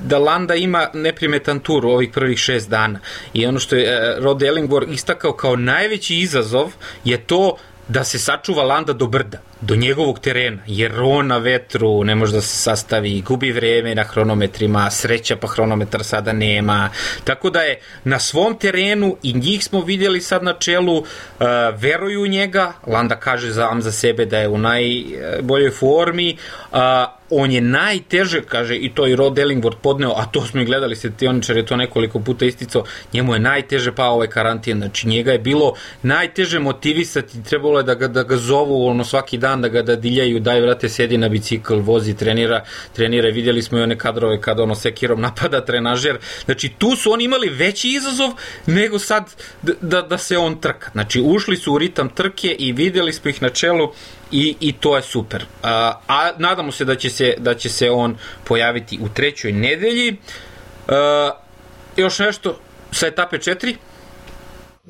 [0.04, 3.00] da Landa ima neprimetan tur u ovih prvih šest dana.
[3.34, 6.72] I ono što je a, Rod Ellingworth istakao kao najveći izazov
[7.04, 7.56] je to
[7.88, 12.32] da se sačuva Landa do brda do njegovog terena, jer on na vetru ne može
[12.32, 16.90] da se sastavi, gubi vreme na hronometrima, sreća pa hronometar sada nema,
[17.24, 21.06] tako da je na svom terenu i njih smo vidjeli sad na čelu, uh,
[21.76, 26.36] veruju njega, Landa kaže za, za sebe da je u najboljoj formi,
[26.72, 26.78] uh,
[27.32, 30.96] on je najteže, kaže, i to i Rod Ellingworth podneo, a to smo i gledali
[30.96, 35.38] setioničar je to nekoliko puta isticao, njemu je najteže pao ovaj karantin, znači njega je
[35.38, 39.82] bilo najteže motivisati, trebalo je da ga, da ga zovu ono svaki dan, da ga
[39.82, 44.40] da diljaju, daj vrate, sedi na bicikl, vozi, trenira, trenira, vidjeli smo i one kadrove
[44.40, 48.30] kada ono sekirom napada trenažer, znači tu su oni imali veći izazov
[48.66, 52.72] nego sad da, da, da se on trka, znači ušli su u ritam trke i
[52.72, 53.92] videli smo ih na čelu
[54.32, 55.44] i, i to je super.
[55.62, 60.16] A, a nadamo se da će se, da će se on pojaviti u trećoj nedelji.
[60.88, 61.30] A,
[61.96, 62.58] još nešto
[62.90, 63.76] sa etape 4?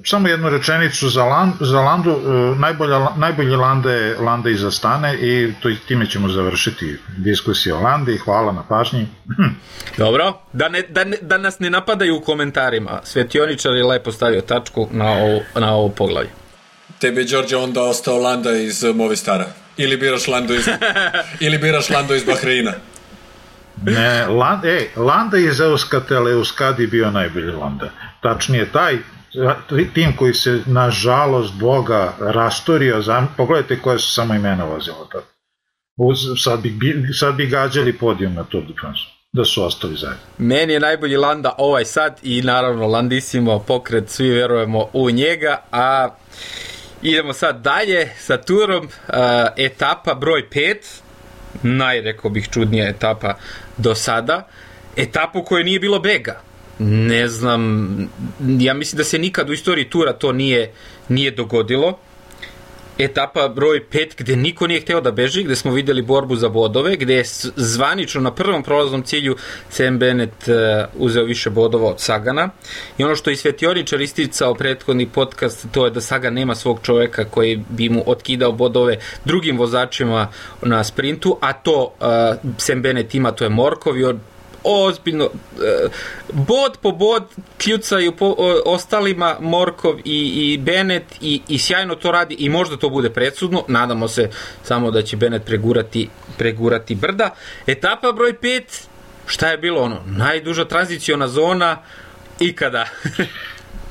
[0.05, 5.15] Samo jednu rečenicu za, Land, za Landu, uh, najbolja, najbolji Landa je Landa iza stane
[5.15, 8.19] i to, time ćemo završiti diskusiju o Landi.
[8.19, 9.07] Hvala na pažnji.
[9.99, 13.01] Dobro, da, ne, da, ne, da nas ne napadaju u komentarima.
[13.05, 16.31] Svetioničar je lepo stavio tačku na ovo, na ovo poglavlje.
[17.03, 19.47] Tebi je Đorđe onda ostao Landa iz Movistara.
[19.77, 20.69] Ili biraš Lando iz,
[21.47, 22.73] ili biraš Lando iz Bahreina.
[23.85, 27.91] Ne, Landa, ej, Landa iz Euskatel Euskadi bio najbolji Landa.
[28.21, 28.99] Tačnije, taj
[29.95, 35.27] tim koji se, nažalost, Boga rastorio, za, pogledajte koje su samo imena vozila tada.
[36.45, 40.23] Sad bi, sad bi gađali podijum na Tour de France da su ostali zajedno.
[40.39, 46.09] Meni je najbolji Landa ovaj sad i naravno Landisimo pokret, svi verujemo u njega, a
[47.03, 49.15] idemo sad dalje sa turom, uh,
[49.57, 50.77] etapa broj 5,
[51.63, 53.35] najreko bih čudnija etapa
[53.77, 54.49] do sada,
[54.97, 56.41] etapa u kojoj nije bilo bega.
[56.79, 58.11] Ne znam,
[58.59, 60.73] ja mislim da se nikad u istoriji tura to nije,
[61.09, 61.99] nije dogodilo
[63.05, 66.97] etapa broj 5 gde niko nije hteo da beži, gde smo videli borbu za bodove,
[66.97, 67.25] gde je
[67.57, 69.37] zvanično na prvom prolaznom cilju
[69.69, 70.55] Sam Bennett uh,
[70.95, 72.51] uzeo više bodova od Sagana.
[72.99, 77.25] I ono što je Svetioničar isticao prethodni podcast, to je da Sagan nema svog čoveka
[77.25, 80.29] koji bi mu otkidao bodove drugim vozačima
[80.63, 84.05] na sprintu, a to uh, Sam Bennett ima, to je Morkov i
[84.65, 85.89] ozbiljno e,
[86.33, 87.23] bod po bod
[87.59, 88.35] kljucaju po
[88.67, 93.65] ostalima Morkov i, i Bennett i, i sjajno to radi i možda to bude predsudno
[93.69, 94.31] nadamo se
[94.63, 97.31] samo da će Bennett pregurati, pregurati brda.
[97.67, 98.63] Etapa broj 5
[99.27, 101.77] šta je bilo ono najduža tranziciona zona
[102.41, 102.87] ikada?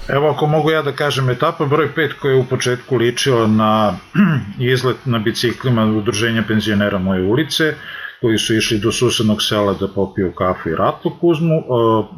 [0.07, 3.97] Evo ako mogu ja da kažem, etapa broj 5 koja je u početku ličila na
[4.73, 7.75] izlet na biciklima udruženja penzionera moje ulice,
[8.21, 11.63] koji su išli do susednog sela da popiju kafu i ratluk uzmu, e,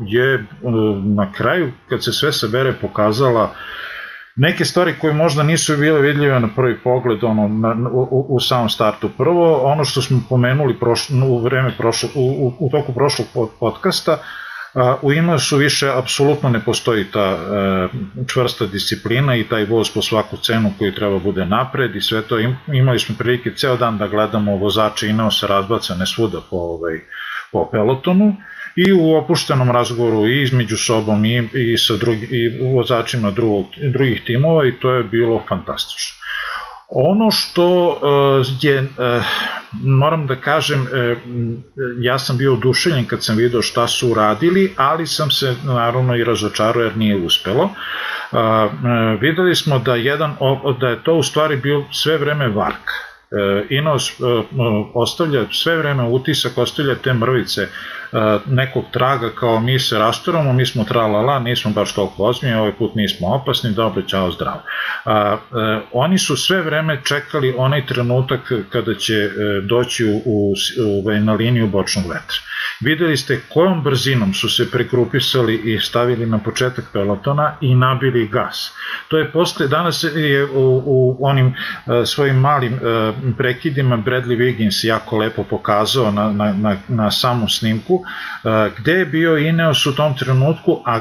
[0.07, 0.43] je e,
[1.15, 3.55] na kraju, kad se sve sabere, pokazala
[4.35, 8.69] neke stvari koje možda nisu bile vidljive na prvi pogled ono, na, u, u samom
[8.69, 9.09] startu.
[9.17, 13.27] Prvo, ono što smo pomenuli prošlo, u vreme prošlo, u, u, u toku prošlog
[13.59, 14.17] podcasta,
[15.01, 17.88] U Imasu više apsolutno ne postoji ta e,
[18.27, 22.39] čvrsta disciplina i taj voz po svaku cenu koji treba bude napred i sve to
[22.67, 26.99] imali smo prilike ceo dan da gledamo vozače Ineosa razbacane svuda po, ovaj,
[27.51, 28.36] po pelotonu
[28.75, 34.21] i u opuštenom razgovoru i između sobom i, i sa drugi, i vozačima drugog, drugih
[34.25, 36.17] timova i to je bilo fantastično.
[36.89, 39.23] Ono što uh, je, uh,
[39.83, 40.88] moram da kažem, uh,
[41.99, 46.23] ja sam bio oduševljen kad sam video šta su uradili, ali sam se naravno i
[46.23, 47.69] razočarao jer nije uspelo.
[49.21, 50.36] Videli smo da, jedan,
[50.79, 53.12] da je to u stvari bio sve vreme vark E,
[53.69, 54.13] Inos e,
[54.93, 57.69] ostavlja sve vreme utisak, ostavlja te mrvice e,
[58.45, 62.95] nekog traga kao mi se rasturamo, mi smo tralala, nismo baš toliko ozbiljni, ovaj put
[62.95, 64.61] nismo opasni, dobro, čao, zdravo.
[65.91, 69.29] Oni su sve vreme čekali onaj trenutak kada će
[69.63, 70.53] doći u, u,
[71.05, 72.37] u, na liniju bočnog vetra.
[72.81, 78.71] Videli ste kojom brzinom su se pregrupisali i stavili na početak pelotona i nabili gas.
[79.07, 82.79] To je posle, danas je u, u onim uh, svojim malim uh,
[83.38, 88.03] prekidima Bradley Wiggins jako lepo pokazao na, na, na, na samom snimku uh,
[88.77, 90.99] gde je bio Ineos u tom trenutku a,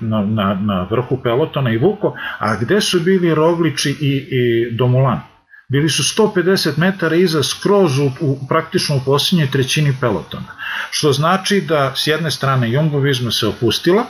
[0.00, 5.20] na, na, na vrhu pelotona i Vuko, a gde su bili Rogliči i, i Domulan.
[5.68, 10.46] Bili su 150 metara iza skroz u, u praktično u posljednjoj trećini pelotona.
[10.90, 14.04] Što znači da s jedne strane Jumbo Visma se opustila,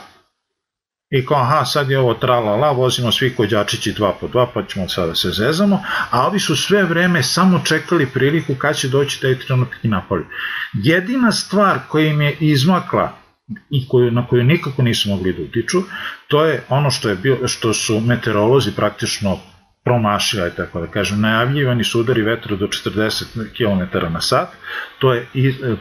[1.09, 4.63] i kao aha sad je ovo trala la, vozimo svi kođačići dva po dva pa
[4.63, 8.87] ćemo sada da se zezamo, a ovi su sve vreme samo čekali priliku kad će
[8.87, 10.25] doći taj trenutak i napoli.
[10.73, 13.17] Jedina stvar koja im je izmakla
[13.69, 15.81] i koju, na koju nikako nisu mogli da utiču,
[16.27, 19.39] to je ono što, je bio, što su meteorolozi praktično
[19.85, 23.25] promašila je, tako da kažem, najavljivani su udari vetra do 40
[23.57, 24.49] km na sat,
[24.99, 25.27] to je,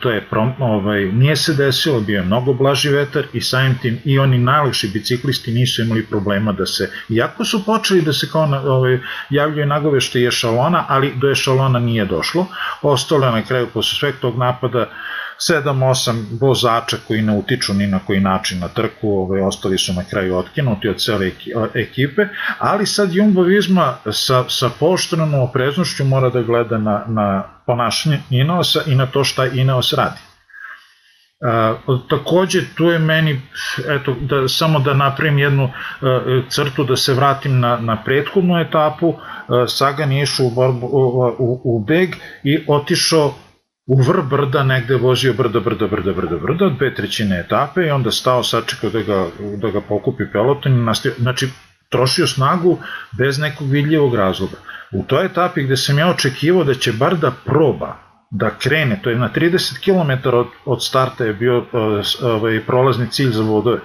[0.01, 3.99] to je prom, ovaj, nije se desilo, bio je mnogo blaži vetar i samim tim
[4.05, 8.63] i oni najlakši biciklisti nisu imali problema da se, iako su počeli da se kao
[8.67, 8.99] ovaj,
[9.31, 12.47] javljaju nagove što je šalona, ali do ešalona nije došlo,
[12.83, 14.91] ostalo je na kraju posle sveg tog napada
[15.39, 20.05] 7-8 vozača koji ne utiču ni na koji način na trku, ovaj, ostali su na
[20.05, 21.31] kraju otkinuti od cele
[21.75, 22.27] ekipe,
[22.59, 28.81] ali sad Jumbo Visma sa, sa poštenom opreznošću mora da gleda na, na ponašanje Ineosa
[28.87, 30.21] i na to šta Ineos radi.
[31.45, 33.41] Uh, takođe tu je meni
[33.89, 35.71] eto da samo da napravim jednu uh,
[36.49, 39.19] crtu da se vratim na na prethodnu etapu uh,
[39.69, 41.01] Sagan je išao u borbu u,
[41.39, 43.35] u, u beg i otišao
[43.87, 48.11] u vr brda negde vozio brdo, brdo, brdo, brdo, brdo, dve trećine etape i onda
[48.11, 51.49] stao, sačekao da ga, da ga pokupi peloton i znači
[51.89, 52.79] trošio snagu
[53.19, 54.57] bez nekog vidljivog razloga.
[54.93, 57.97] U toj etapi gde sam ja očekivao da će bar da proba
[58.31, 61.65] da krene, to je na 30 km od, od starta je bio
[62.23, 63.81] ovaj, prolazni cilj za vodove,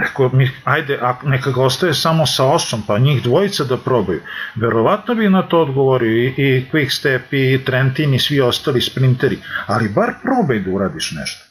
[0.00, 4.20] Rekao mi, ajde, a neka ga ostaje samo sa osom, pa njih dvojica da probaju.
[4.54, 9.88] Verovatno bi na to odgovorio i, i Quickstep i Trentin i svi ostali sprinteri, ali
[9.88, 11.44] bar probaj da uradiš nešto.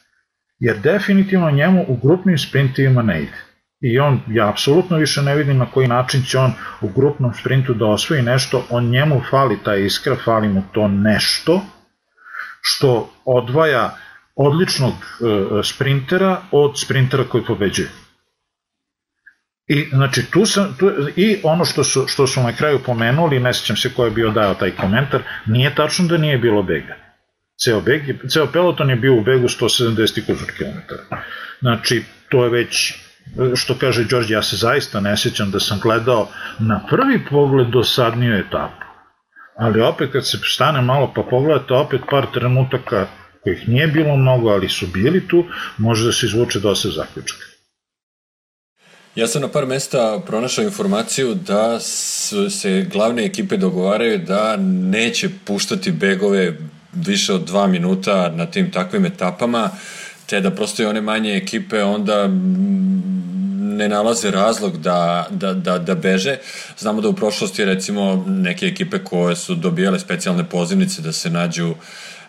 [0.58, 3.38] Jer definitivno njemu u grupnim sprintovima ne ide.
[3.80, 7.74] I on, ja apsolutno više ne vidim na koji način će on u grupnom sprintu
[7.74, 11.60] da osvoji nešto, on njemu fali ta iskra, fali mu to nešto,
[12.60, 13.96] što odvaja
[14.36, 17.88] odličnog e, sprintera od sprintera koji pobeđuje.
[19.66, 23.54] I znači tu sam tu, i ono što su što su na kraju pomenuli, ne
[23.54, 26.96] sećam se ko je bio dao taj komentar, nije tačno da nije bilo bega.
[27.64, 30.22] Ceo beg ceo peloton je bio u begu 170
[30.56, 30.94] km.
[31.60, 32.94] Znači to je već
[33.54, 38.34] što kaže Đorđe, ja se zaista ne sećam da sam gledao na prvi pogled dosadniju
[38.34, 38.86] etapu.
[39.56, 43.06] Ali opet kad se stane malo pa pogledate opet par trenutaka
[43.42, 45.44] kojih nije bilo mnogo, ali su bili tu,
[45.78, 47.51] može da se izvuče dosta zaključka.
[49.14, 51.80] Ja sam na par mesta pronašao informaciju da
[52.50, 56.56] se glavne ekipe dogovaraju da neće puštati begove
[56.92, 59.70] više od dva minuta na tim takvim etapama,
[60.26, 62.28] te da prosto i one manje ekipe onda
[63.76, 66.36] ne nalaze razlog da, da, da, da beže.
[66.78, 71.74] Znamo da u prošlosti recimo neke ekipe koje su dobijale specijalne pozivnice da se nađu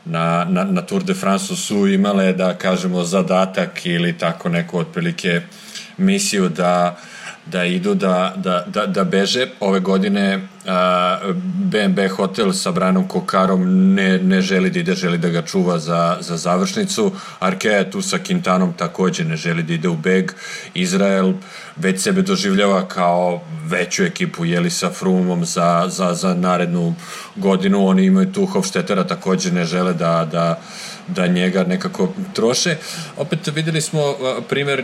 [0.06, 5.38] na, na, na Tour de France su imale da kažemo zadatak ili tako neko otprilike
[5.38, 5.63] uh,
[5.98, 6.98] misiju da
[7.46, 9.48] da idu da, da, da, da beže.
[9.60, 15.30] Ove godine uh, BNB hotel sa Branom Kokarom ne, ne želi da ide, želi da
[15.30, 17.12] ga čuva za, za završnicu.
[17.40, 20.32] Arkea tu sa Quintanom takođe ne želi da ide u beg.
[20.74, 21.34] Izrael
[21.76, 26.96] već sebe doživljava kao veću ekipu, jeli sa Frumom za, za, za narednu
[27.36, 27.88] godinu.
[27.88, 30.60] Oni imaju tu Hofstetera, takođe ne žele da, da,
[31.08, 32.76] da njega nekako troše.
[33.18, 34.16] Opet videli smo
[34.50, 34.84] primer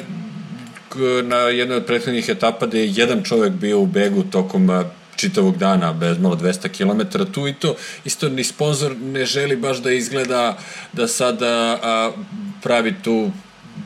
[1.23, 4.69] na jednoj od prethodnih etapa da je jedan čovek bio u begu tokom
[5.15, 7.75] čitavog dana, bez malo 200 km, tu i to.
[8.05, 10.57] Isto ni sponsor ne želi baš da izgleda
[10.93, 12.11] da sada a,
[12.63, 13.31] pravi tu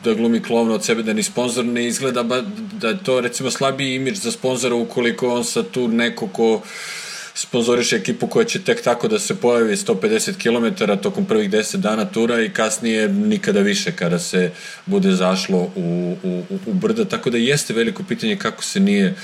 [0.04, 3.50] da glumi klovno od sebe, da ni sponsor ne izgleda ba, da je to recimo
[3.50, 6.62] slabiji imidž za sponzora ukoliko on sa tu neko ko
[7.34, 12.04] sponzoriš ekipu koja će tek tako da se pojavi 150 km tokom prvih 10 dana
[12.04, 14.50] tura i kasnije nikada više kada se
[14.86, 19.14] bude zašlo u, u, u brda, tako da jeste veliko pitanje kako se nije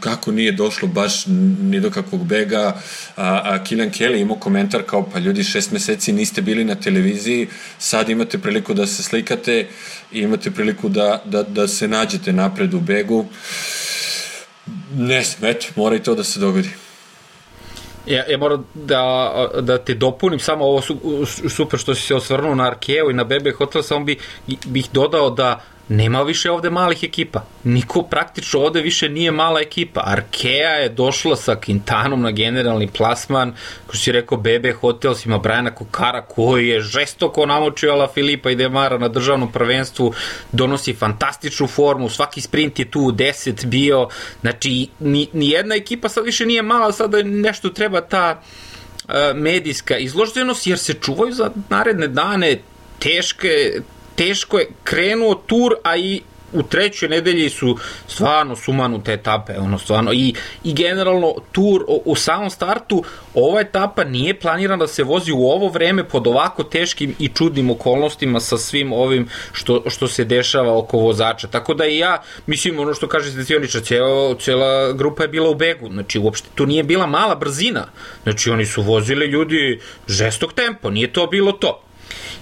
[0.00, 1.26] kako nije došlo baš
[1.60, 2.80] ni do kakvog bega,
[3.16, 7.48] a, a Kilian Kelly imao komentar kao pa ljudi šest meseci niste bili na televiziji,
[7.78, 9.66] sad imate priliku da se slikate
[10.12, 13.26] i imate priliku da, da, da se nađete napred u begu.
[14.94, 16.87] Ne, eto, mora i to da se dogodi.
[18.08, 20.96] Ja, ja moram da, da te dopunim samo ovo su,
[21.48, 24.18] super što si se osvrnuo na Arkeo i na Bebe Hotel, samo bi,
[24.66, 27.44] bih dodao da nema više ovde malih ekipa.
[27.64, 30.02] Niko praktično ovde više nije mala ekipa.
[30.04, 33.54] Arkea je došla sa Quintanom na generalni plasman,
[33.86, 38.56] ko si rekao BB Hotels ima Brajana Kokara koji je žestoko namočio Ala Filipa i
[38.56, 40.12] Demara na državnom prvenstvu,
[40.52, 44.08] donosi fantastičnu formu, svaki sprint je tu 10 bio,
[44.40, 49.96] znači ni, ni jedna ekipa sad više nije mala, sada nešto treba ta uh, medijska
[49.98, 52.58] izloženost jer se čuvaju za naredne dane
[52.98, 53.80] teške,
[54.18, 56.20] teško je krenuo tur, a i
[56.52, 62.16] u trećoj nedelji su stvarno sumanute etape, ono stvarno i, i generalno tur u, u
[62.16, 63.04] samom startu
[63.34, 67.70] ova etapa nije planirana da se vozi u ovo vreme pod ovako teškim i čudnim
[67.70, 71.48] okolnostima sa svim ovim što, što se dešava oko vozača.
[71.48, 75.54] Tako da i ja, mislim ono što kaže Stecioniča, cijela, cijela grupa je bila u
[75.54, 77.86] begu, znači uopšte to nije bila mala brzina,
[78.22, 81.87] znači oni su vozili ljudi žestok tempo, nije to bilo to.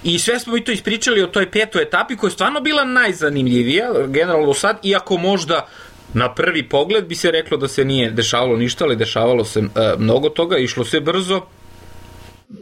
[0.03, 3.91] I sve smo mi to ispričali o toj petoj etapi koja je stvarno bila najzanimljivija,
[4.07, 5.67] generalno sad, iako možda
[6.13, 9.65] na prvi pogled bi se reklo da se nije dešavalo ništa, ali dešavalo se e,
[9.97, 11.41] mnogo toga, išlo se brzo.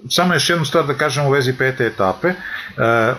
[0.09, 2.27] Samo još jednu stvar da kažem u vezi pete etape.
[2.27, 2.35] E,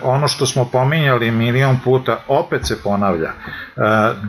[0.01, 3.29] ono što smo pominjali milion puta opet se ponavlja.
[3.29, 3.33] E,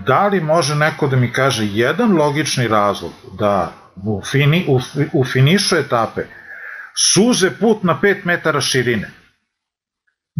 [0.06, 4.80] da li može neko da mi kaže jedan logični razlog da u, fini, u,
[5.12, 6.22] u finišu etape
[6.94, 9.17] suze put na 5 metara širine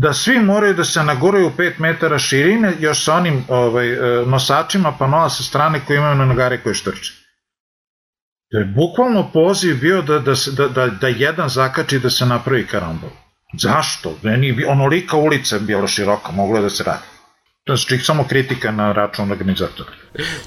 [0.00, 4.92] da svi moraju da se nagoraju 5 metara širine još sa onim ovaj, e, nosačima
[4.98, 7.12] panoa sa strane koji imaju na nagare koje štrče.
[8.50, 12.66] To je bukvalno poziv bio da, da, da, da, da jedan zakači da se napravi
[12.66, 13.10] karambol.
[13.58, 14.14] Zašto?
[14.22, 17.04] Meni onolika ulica je bila široka, moglo da se radi.
[17.64, 19.90] To je znači samo kritika na račun organizatora.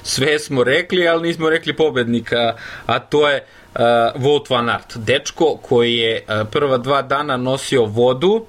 [0.02, 3.44] Sve smo rekli, ali nismo rekli pobednika, a to je
[3.74, 3.80] uh,
[4.22, 8.46] Wout van Aert, dečko koji je uh, prva dva dana nosio vodu,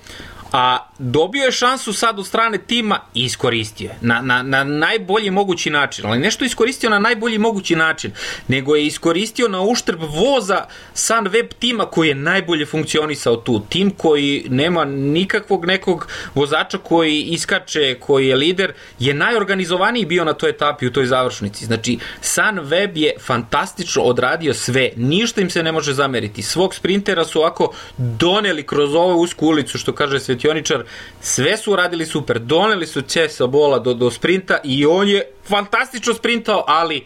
[0.54, 3.98] a dobio je šansu sad od strane tima i iskoristio je.
[4.02, 8.12] Na, na, na najbolji mogući način, ali nešto iskoristio na najbolji mogući način,
[8.48, 13.92] nego je iskoristio na uštrb voza Sun Web tima koji je najbolje funkcionisao tu, tim
[13.92, 20.50] koji nema nikakvog nekog vozača koji iskače, koji je lider, je najorganizovaniji bio na toj
[20.50, 25.72] etapi u toj završnici, znači Sun Web je fantastično odradio sve, ništa im se ne
[25.72, 30.83] može zameriti, svog sprintera su ovako doneli kroz ovu usku ulicu, što kaže Svetioničar,
[31.22, 36.14] sve su radili super, doneli su Česa Bola do, do sprinta i on je fantastično
[36.14, 37.04] sprintao, ali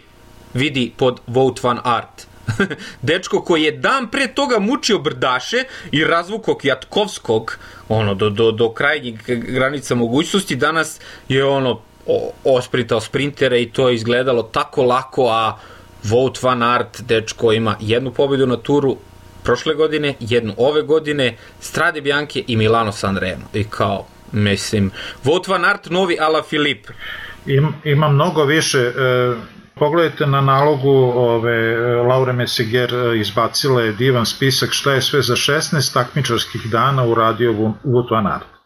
[0.54, 2.28] vidi pod Vote Van Art.
[3.02, 7.58] Dečko koji je dan pre toga mučio brdaše i razvukao Kjatkovskog
[7.90, 11.00] ono, do, do, do krajnjih granica mogućnosti, danas
[11.30, 15.58] je ono o, osprintao sprintere i to je izgledalo tako lako, a
[16.04, 18.98] Vote Van Art, dečko, ima jednu pobedu na turu,
[19.48, 23.46] prošle godine, jednu ove godine, Strade Bianche i Milano Sanremo.
[23.54, 24.92] I kao, mislim,
[25.24, 26.88] Wout van Aert, novi Ala Filip.
[27.46, 28.92] Im, ima mnogo više, e,
[29.76, 35.36] pogledajte na nalogu ove, Laure Messiger e, izbacila je divan spisak šta je sve za
[35.36, 37.52] 16 takmičarskih dana uradio
[37.86, 38.57] Wout van Aert.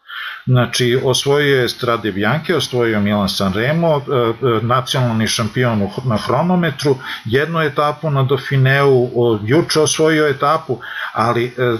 [0.46, 7.60] Znači, osvojio je Strade Bianche, osvojio Milan Sanremo, e, e, nacionalni šampion na hronometru, jednu
[7.60, 9.08] etapu na Dauphineu,
[9.44, 10.78] juče osvojio etapu,
[11.12, 11.76] ali e,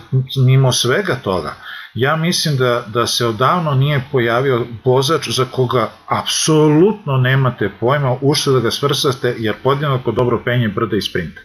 [0.47, 1.55] mimo svega toga,
[1.95, 8.35] ja mislim da, da se odavno nije pojavio vozač za koga apsolutno nemate pojma u
[8.35, 11.41] što da ga svrsate, jer podjednako dobro penje brda i sprinta.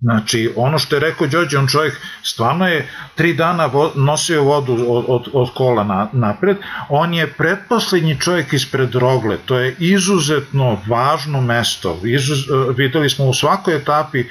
[0.00, 4.72] Znači, ono što je rekao Đorđe, on čovjek stvarno je tri dana vo, nosio vodu
[4.88, 6.56] od, od, od kola na, napred,
[6.88, 12.38] on je pretposlednji čovjek ispred Rogle, to je izuzetno važno mesto, Izuz,
[12.76, 14.24] videli smo u svakoj etapi,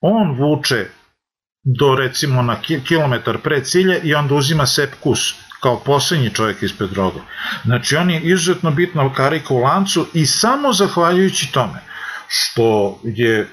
[0.00, 0.86] on vuče
[1.64, 2.56] do recimo na
[2.88, 7.20] kilometar pre cilje i onda uzima sep kus kao poslednji čovjek ispred Rogle.
[7.64, 11.89] Znači, on je izuzetno bitna karika u lancu i samo zahvaljujući tome,
[12.32, 13.48] što je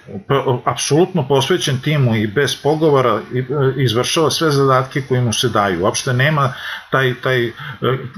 [0.66, 3.44] apsolutno posvećen timu i bez pogovora e,
[3.78, 5.84] izvršava sve zadatke koji mu se daju.
[5.84, 6.54] Uopšte nema
[6.92, 7.54] taj, taj e,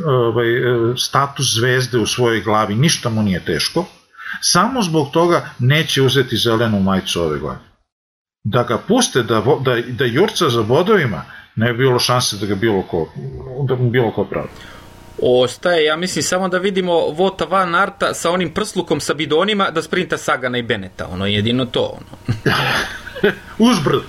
[0.05, 3.85] ovaj, e, status zvezde u svojoj glavi, ništa mu nije teško.
[4.41, 7.69] Samo zbog toga neće uzeti zelenu majicu ove godine.
[8.43, 11.23] Da ga puste, da, da, da jurca za bodovima,
[11.55, 13.09] ne bi bilo šanse da ga bilo ko,
[13.67, 14.49] da bilo ko pravi
[15.21, 19.81] ostaje, ja mislim, samo da vidimo Vota Van Arta sa onim prslukom sa bidonima da
[19.81, 22.35] sprinta Sagana i Beneta, ono, jedino to, ono.
[23.71, 24.01] Uzbrd.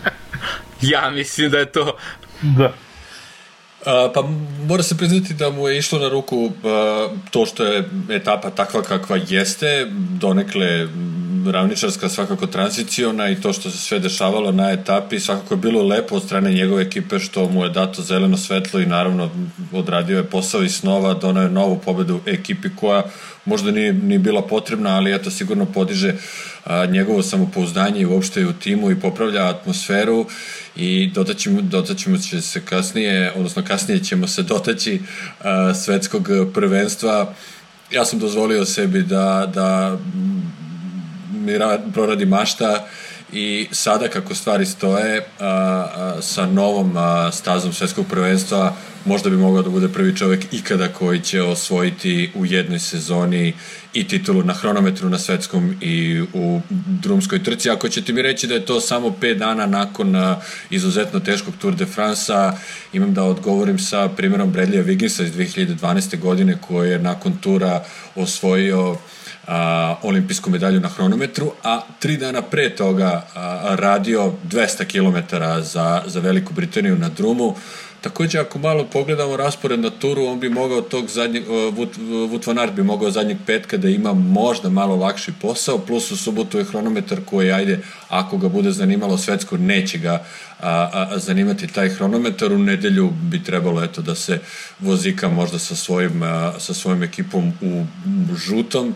[0.92, 1.96] ja mislim da je to...
[2.42, 2.72] Da.
[3.86, 4.22] A, pa
[4.66, 8.82] mora se priznati da mu je išlo na ruku a, to što je etapa takva
[8.82, 9.86] kakva jeste,
[10.20, 10.88] donekle
[11.50, 16.16] ravničarska svakako transiciona i to što se sve dešavalo na etapi svakako je bilo lepo
[16.16, 19.30] od strane njegove ekipe što mu je dato zeleno svetlo i naravno
[19.72, 23.02] odradio je posao i snova, donao je novu pobedu ekipi koja
[23.44, 26.14] možda nije, nije bila potrebna, ali eto sigurno podiže
[26.64, 30.26] a, njegovo samopouzdanje i uopšte u timu i popravlja atmosferu
[30.76, 35.00] i dotaćemo, dotaćemo će se kasnije, odnosno kasnije ćemo se dotaći
[35.40, 37.34] a, svetskog prvenstva.
[37.90, 39.98] Ja sam dozvolio sebi da, da
[41.48, 42.86] mi ra, proradi mašta
[43.32, 49.36] i sada kako stvari stoje a, a, sa novom a, stazom svetskog prvenstva možda bi
[49.36, 53.54] mogao da bude prvi čovek ikada koji će osvojiti u jednoj sezoni
[53.94, 57.70] i titulu na hronometru na svetskom i u drumskoj trci.
[57.70, 60.14] Ako ćete mi reći da je to samo 5 dana nakon
[60.70, 62.52] izuzetno teškog Tour de France-a,
[62.92, 66.18] imam da odgovorim sa primjerom Bradleya Wigginsa iz 2012.
[66.18, 67.84] godine koji je nakon tura
[68.14, 68.96] osvojio
[69.48, 76.02] a, olimpijsku medalju na hronometru, a tri dana pre toga a, radio 200 km za,
[76.06, 77.54] za Veliku Britaniju na drumu.
[78.00, 81.44] Takođe, ako malo pogledamo raspored na turu, on bi mogao tog zadnjeg,
[82.28, 86.16] Vut, van Aert bi mogao zadnjeg petka da ima možda malo lakši posao, plus u
[86.16, 90.24] subotu je hronometar koji, ajde, ako ga bude zanimalo svetsko, neće ga
[90.60, 92.52] a, a, zanimati taj hronometar.
[92.52, 94.38] U nedelju bi trebalo eto da se
[94.80, 97.84] vozika možda sa svojim, a, sa svojim ekipom u
[98.36, 98.94] žutom,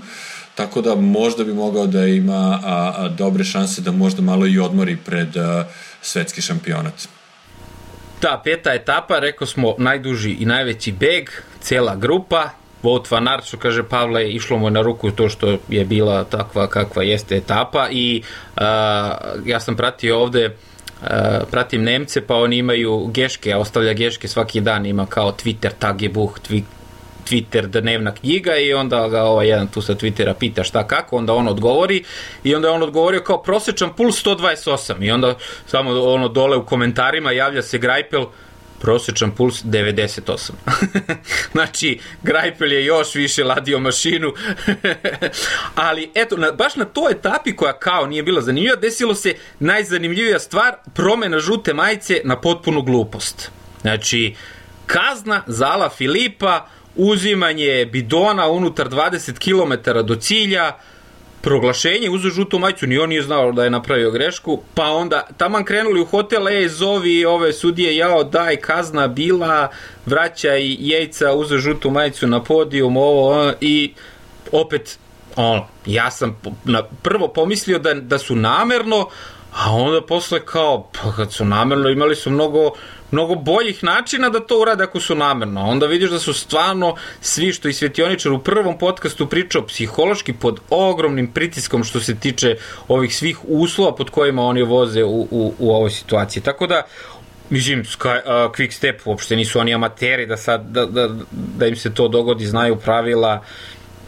[0.55, 4.59] tako da možda bi mogao da ima a, a, dobre šanse da možda malo i
[4.59, 5.65] odmori pred a,
[6.03, 7.09] svetski šampionat.
[8.21, 11.31] Ta peta etapa, rekao smo, najduži i najveći beg,
[11.61, 12.51] cela grupa,
[12.83, 16.67] Vout van Aert, što kaže Pavle, išlo mu na ruku to što je bila takva
[16.67, 18.23] kakva jeste etapa i
[18.57, 18.63] uh,
[19.47, 21.09] ja sam pratio ovde uh,
[21.51, 26.41] pratim Nemce, pa oni imaju geške, a ostavlja geške svaki dan, ima kao Twitter, Tagebuch,
[27.31, 31.33] Twitter dnevna knjiga i onda ga ovaj jedan tu sa Twittera pita šta kako, onda
[31.33, 32.05] on odgovori
[32.45, 35.35] i onda je on odgovorio kao prosečan puls 128 i onda
[35.67, 38.27] samo ono dole u komentarima javlja se Grajpel
[38.83, 40.51] prosečan puls 98.
[41.53, 44.33] znači, Grajpel je još više ladio mašinu.
[45.89, 50.39] Ali, eto, na, baš na toj etapi koja kao nije bila zanimljiva, desilo se najzanimljivija
[50.39, 53.51] stvar, promena žute majice na potpunu glupost.
[53.81, 54.35] Znači,
[54.87, 56.67] kazna za Ala Filipa,
[56.97, 60.73] uzimanje bidona unutar 20 km do cilja,
[61.43, 65.65] proglašenje, uzeo žutu majicu, ni on nije znao da je napravio grešku, pa onda taman
[65.65, 69.69] krenuli u hotel, ej, zovi ove sudije, jao, daj, kazna bila,
[70.07, 73.95] vraća i jejca, uzeo žutu majicu na podijum, ovo, i
[74.53, 74.99] opet,
[75.37, 79.09] ono, ja sam na, prvo pomislio da, da su namerno,
[79.53, 82.73] a onda posle kao, pa kad su namerno, imali su mnogo
[83.13, 85.61] mnogo boljih načina da to urade ako su namerno.
[85.61, 90.61] Onda vidiš da su stvarno svi što i Svetioničar u prvom podcastu pričao psihološki pod
[90.71, 92.57] ogromnim pritiskom što se tiče
[92.89, 96.43] ovih svih uslova pod kojima oni voze u, u, u ovoj situaciji.
[96.43, 96.83] Tako da
[97.51, 101.77] Mislim, Sky, uh, Quick Step uopšte nisu oni amateri da sad da, da, da im
[101.77, 103.43] se to dogodi, znaju pravila,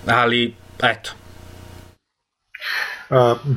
[0.06, 1.10] ali eto,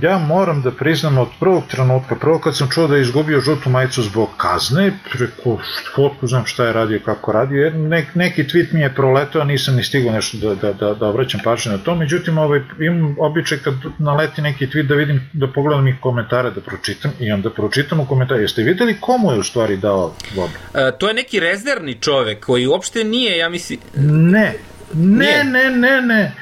[0.02, 3.70] ja moram da priznam od prvog trenutka, prvo kad sam čuo da je izgubio žutu
[3.70, 5.60] majicu zbog kazne, preko
[5.96, 9.76] fotku znam šta je radio, kako radio, jer nek, neki tweet mi je proletao, nisam
[9.76, 13.58] ni stigao nešto da, da, da, da obraćam pažnju na to, međutim ovaj, imam običaj
[13.58, 18.00] kad naleti neki tweet da vidim, da pogledam ih komentare, da pročitam i onda pročitam
[18.00, 18.42] u komentare.
[18.42, 20.54] Jeste videli komu je u stvari dao vodu?
[20.74, 23.80] E, to je neki rezervni čovek koji uopšte nije, ja mislim...
[24.06, 24.54] Ne,
[24.94, 26.34] Ne, ne, ne, ne.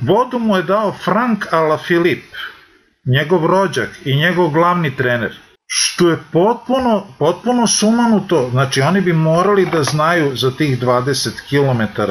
[0.00, 2.36] Vodu mu je dao Frank Alaphilippe,
[3.04, 5.36] njegov rođak i njegov glavni trener.
[5.72, 8.48] Što je potpuno, potpuno sumanuto.
[8.50, 12.02] Znači, oni bi morali da znaju za tih 20 km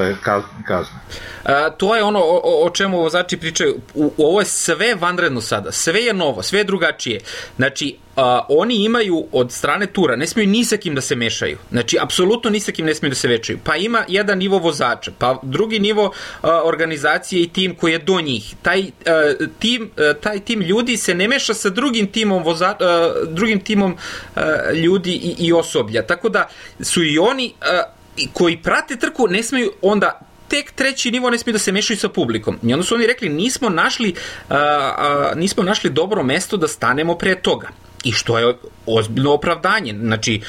[0.68, 1.00] kazne.
[1.44, 3.82] A, to je ono o, o čemu vozači pričaju.
[3.94, 5.72] U, ovo je sve vanredno sada.
[5.72, 7.20] Sve je novo, sve je drugačije.
[7.56, 11.58] Znači, a, oni imaju od strane tura, ne smiju ni sa kim da se mešaju.
[11.72, 13.60] Znači, apsolutno ni sa kim ne smiju da se večaju.
[13.64, 18.22] Pa ima jedan nivo vozača, pa drugi nivo a, organizacije i tim koji je do
[18.22, 18.56] njih.
[18.62, 23.14] Taj, a, tim, a, taj tim ljudi se ne meša sa drugim timom, voza, a,
[23.28, 23.98] drugim timom
[24.36, 26.08] a, ljudi i, i osoblja.
[26.08, 26.48] Tako da
[26.82, 27.84] su i oni a,
[28.34, 32.10] koji prate trku ne smeju onda tek treći nivo ne smije da se mešaju sa
[32.10, 32.60] publikom.
[32.64, 34.16] I onda su oni rekli nismo našli,
[34.50, 37.70] a, a, nismo našli dobro mesto da stanemo pre toga
[38.04, 39.94] i što je ozbiljno opravdanje.
[39.94, 40.42] Znači,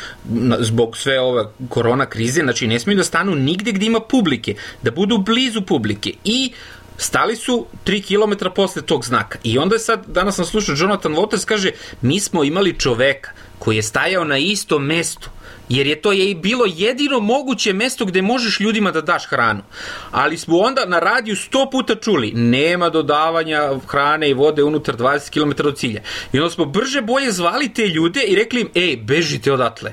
[0.59, 4.91] zbog sve ove korona krize, znači ne smiju da stanu nigde gde ima publike, da
[4.91, 6.53] budu blizu publike i
[6.97, 9.39] stali su 3 km posle tog znaka.
[9.43, 11.71] I onda je sad, danas sam slušao Jonathan Waters kaže,
[12.03, 15.31] mi smo imali čoveka koji je stajao na istom mestu
[15.71, 19.63] jer je to je bilo jedino moguće mesto gde možeš ljudima da daš hranu.
[20.11, 25.31] Ali smo onda na radiju sto puta čuli, nema dodavanja hrane i vode unutar 20
[25.31, 26.01] km od cilja.
[26.33, 29.93] I onda smo brže bolje zvali te ljude i rekli im, ej, bežite odatle.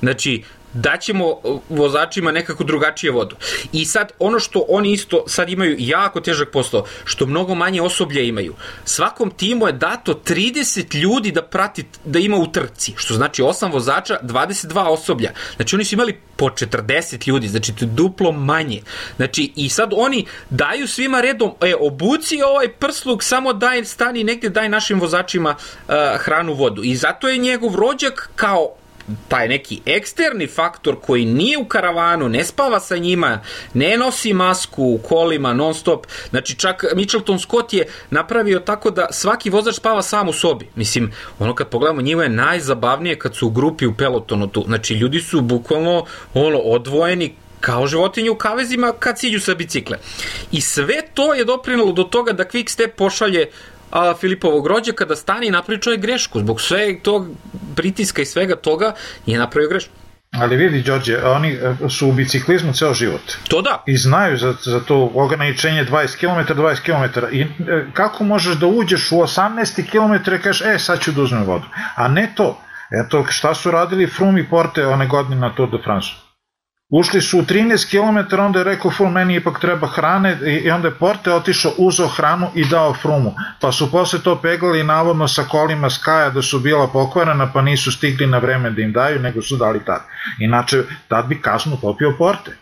[0.00, 0.42] Znači,
[0.72, 1.34] daćemo
[1.68, 3.36] vozačima nekako drugačije vodu.
[3.72, 8.22] I sad ono što oni isto sad imaju jako težak posao, što mnogo manje osoblja
[8.22, 8.54] imaju.
[8.84, 13.72] Svakom timu je dato 30 ljudi da prati da ima u trci, što znači 8
[13.72, 15.32] vozača, 22 osoblja.
[15.56, 18.82] Znači oni su imali po 40 ljudi, znači to je duplo manje.
[19.16, 24.48] Znači i sad oni daju svima redom, e, obuci ovaj prsluk, samo daj, stani negde,
[24.48, 26.82] daj našim vozačima uh, hranu, vodu.
[26.84, 28.74] I zato je njegov rođak kao
[29.28, 33.40] taj neki eksterni faktor koji nije u karavanu, ne spava sa njima,
[33.74, 36.06] ne nosi masku u kolima non stop.
[36.30, 40.68] Znači čak Mitchelton Scott je napravio tako da svaki vozač spava sam u sobi.
[40.74, 44.64] Mislim, ono kad pogledamo njima je najzabavnije kad su u grupi u pelotonu tu.
[44.66, 46.04] Znači ljudi su bukvalno
[46.34, 49.98] ono odvojeni kao životinje u kavezima kad siđu sa bicikle.
[50.52, 53.50] I sve to je doprinalo do toga da Quickstep pošalje
[53.90, 56.40] a, Filipovog rođaka da stane i napravi čovjek grešku.
[56.40, 57.28] Zbog sve tog
[57.76, 58.94] pritiska i svega toga
[59.26, 59.92] je napravio grešku.
[60.32, 63.20] Ali vidi, Đorđe, oni e, su u biciklizmu ceo život.
[63.48, 63.82] To da.
[63.86, 67.26] I znaju za, za to ograničenje 20 km, 20 km.
[67.32, 67.46] I e,
[67.92, 71.64] kako možeš da uđeš u 18 km i kažeš, e, sad ću da uzmem vodu.
[71.96, 72.60] A ne to.
[73.04, 76.08] Eto, šta su radili Froome i Porte one godine na Tour de France?
[76.90, 80.88] Ušli su u 13 km, onda je rekao Frum, meni ipak treba hrane i onda
[80.88, 83.34] je Porte otišao, uzao hranu i dao Frumu.
[83.60, 87.92] Pa su posle to peglali navodno sa kolima Skaja da su bila pokvarena pa nisu
[87.92, 90.00] stigli na vreme da im daju, nego su dali tad.
[90.40, 92.56] Inače, tad bi kasno popio Porte.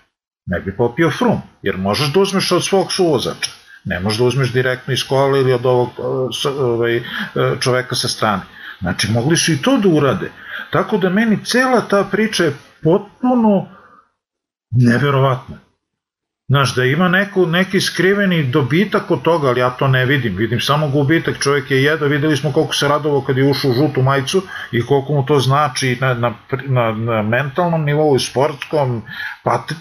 [0.46, 3.50] Ne bi popio Frum, jer možeš da uzmeš od svog suvozača.
[3.84, 5.90] Ne možeš da uzmeš direktno iz kola ili od ovog
[6.58, 7.02] ovaj,
[7.60, 8.42] čoveka sa strane.
[8.80, 10.30] Znači, mogli su i to da urade.
[10.70, 13.76] Tako da meni cela ta priča je potpuno
[14.76, 15.56] neverovatno.
[16.48, 20.36] Znaš, da ima neko, neki skriveni dobitak od toga, ali ja to ne vidim.
[20.36, 23.74] Vidim samo gubitak, čovjek je jedao, videli smo koliko se radovo kad je ušao u
[23.74, 26.34] žutu majicu i koliko mu to znači na, na,
[26.66, 29.02] na, na mentalnom nivou, sportskom,
[29.42, 29.72] pat,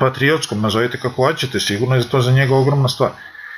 [0.00, 3.10] patriotskom, nazovite kako hoćete, sigurno je to za njega ogromna stvar.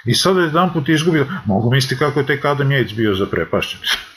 [0.05, 3.27] I sada je jedan put izgubio, mogu misliti kako je tek Adam Yates bio za
[3.27, 3.81] prepašćen.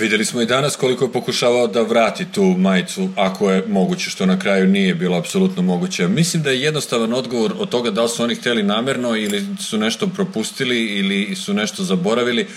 [0.00, 4.26] Videli smo i danas koliko je pokušavao da vrati tu majicu, ako je moguće, što
[4.26, 6.08] na kraju nije bilo apsolutno moguće.
[6.08, 9.78] Mislim da je jednostavan odgovor od toga da li su oni hteli namerno ili su
[9.78, 12.42] nešto propustili ili su nešto zaboravili.
[12.42, 12.48] Uh,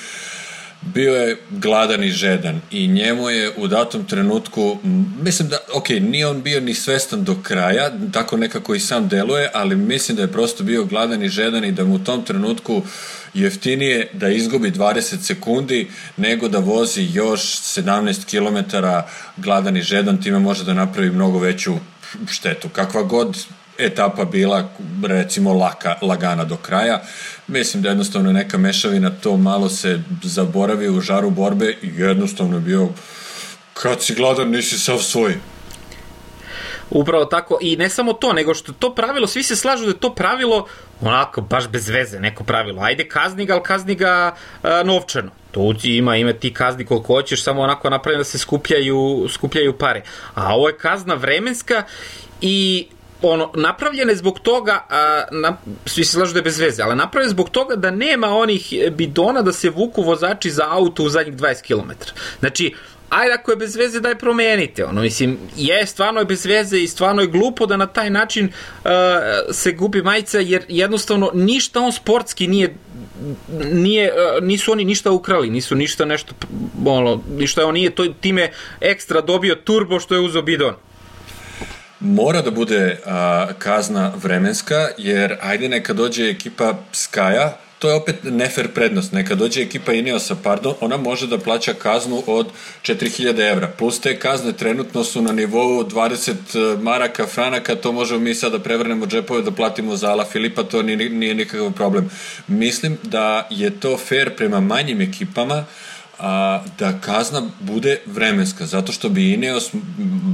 [0.82, 4.78] bio je gladan i žedan i njemu je u datom trenutku,
[5.22, 9.50] mislim da, ok, nije on bio ni svestan do kraja, tako nekako i sam deluje,
[9.54, 12.84] ali mislim da je prosto bio gladan i žedan i da mu u tom trenutku
[13.34, 18.78] jeftinije da izgubi 20 sekundi nego da vozi još 17 km
[19.38, 21.74] gladan i žedan, time može da napravi mnogo veću
[22.28, 22.70] štetu.
[22.70, 23.46] Kakva god
[23.80, 24.70] etapa bila
[25.08, 27.02] recimo laka, lagana do kraja.
[27.48, 32.62] Mislim da jednostavno neka mešavina to malo se zaboravi u žaru borbe i jednostavno je
[32.62, 32.90] bio
[33.74, 35.36] kad si gladan nisi sav svoj.
[36.90, 40.00] Upravo tako, i ne samo to, nego što to pravilo, svi se slažu da je
[40.00, 40.68] to pravilo
[41.02, 42.82] onako, baš bez veze, neko pravilo.
[42.82, 45.32] Ajde, kazni ga, ali kazni ga a, novčano.
[45.52, 50.04] To ima, ima ti kazni koliko hoćeš, samo onako napravljeno da se skupljaju, skupljaju pare.
[50.36, 51.84] A ovo je kazna vremenska
[52.42, 52.88] i
[53.22, 57.30] ono, napravljene zbog toga, a, na, svi se slažu da je bez veze, ali napravljene
[57.30, 61.62] zbog toga da nema onih bidona da se vuku vozači za auto u zadnjih 20
[61.62, 61.92] km.
[62.40, 62.74] Znači,
[63.10, 66.88] ajde ako je bez veze daj promenite ono mislim je stvarno je bez veze i
[66.88, 68.90] stvarno je glupo da na taj način uh,
[69.52, 72.76] se gubi majica jer jednostavno ništa on sportski nije
[73.72, 76.34] nije, uh, nisu oni ništa ukrali, nisu ništa nešto,
[76.86, 78.52] ono, ništa on nije to, time
[78.82, 80.74] ekstra dobio turbo što je uzo bidon
[82.00, 88.16] mora da bude a, kazna vremenska, jer ajde neka dođe ekipa Skaja, to je opet
[88.24, 89.12] nefer prednost.
[89.12, 92.48] Neka dođe ekipa Ineosa, pardon, ona može da plaća kaznu od
[92.82, 93.68] 4000 evra.
[93.68, 98.58] Plus te kazne trenutno su na nivou 20 e, maraka, franaka, to možemo mi sada
[98.58, 102.10] da prevrnemo džepove da platimo za Ala Filipa, to nije, nije nikakav problem.
[102.48, 105.66] Mislim da je to fair prema manjim ekipama,
[106.20, 109.70] a, da kazna bude vremenska, zato što bi Ineos,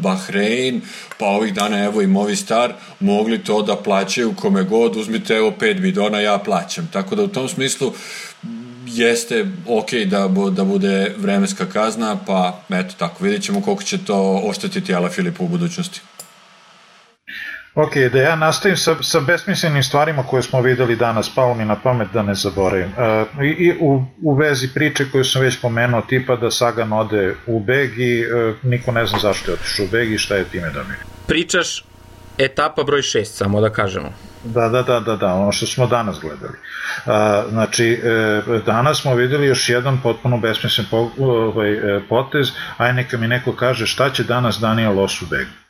[0.01, 0.81] Bahrein,
[1.17, 5.81] pa ovih dana evo i Movistar mogli to da plaćaju kome god, uzmite evo pet
[5.81, 6.89] bidona, ja plaćam.
[6.93, 7.93] Tako da u tom smislu
[8.87, 14.41] jeste ok da, da bude vremenska kazna, pa eto tako, vidjet ćemo koliko će to
[14.45, 16.01] oštetiti Ala Filipa u budućnosti.
[17.75, 21.75] Ok, da ja nastavim sa, sa besmislenim stvarima koje smo videli danas, palo mi na
[21.75, 22.87] pamet da ne zaboravim.
[22.87, 27.35] Uh, i, I u, u vezi priče koju sam već pomenuo, tipa da Sagan ode
[27.45, 30.43] u beg i uh, niko ne zna zašto je otišao u beg i šta je
[30.43, 30.95] time dobio.
[31.27, 31.85] Pričaš
[32.37, 34.09] etapa broj 6, samo da kažemo.
[34.43, 36.53] Da, da, da, da, da, ono što smo danas gledali.
[37.05, 37.11] Uh,
[37.49, 43.17] znači, e, danas smo videli još jedan potpuno besmislen po, ovaj, e, potez, aj neka
[43.17, 45.64] mi neko kaže šta će danas Daniel Os u begu.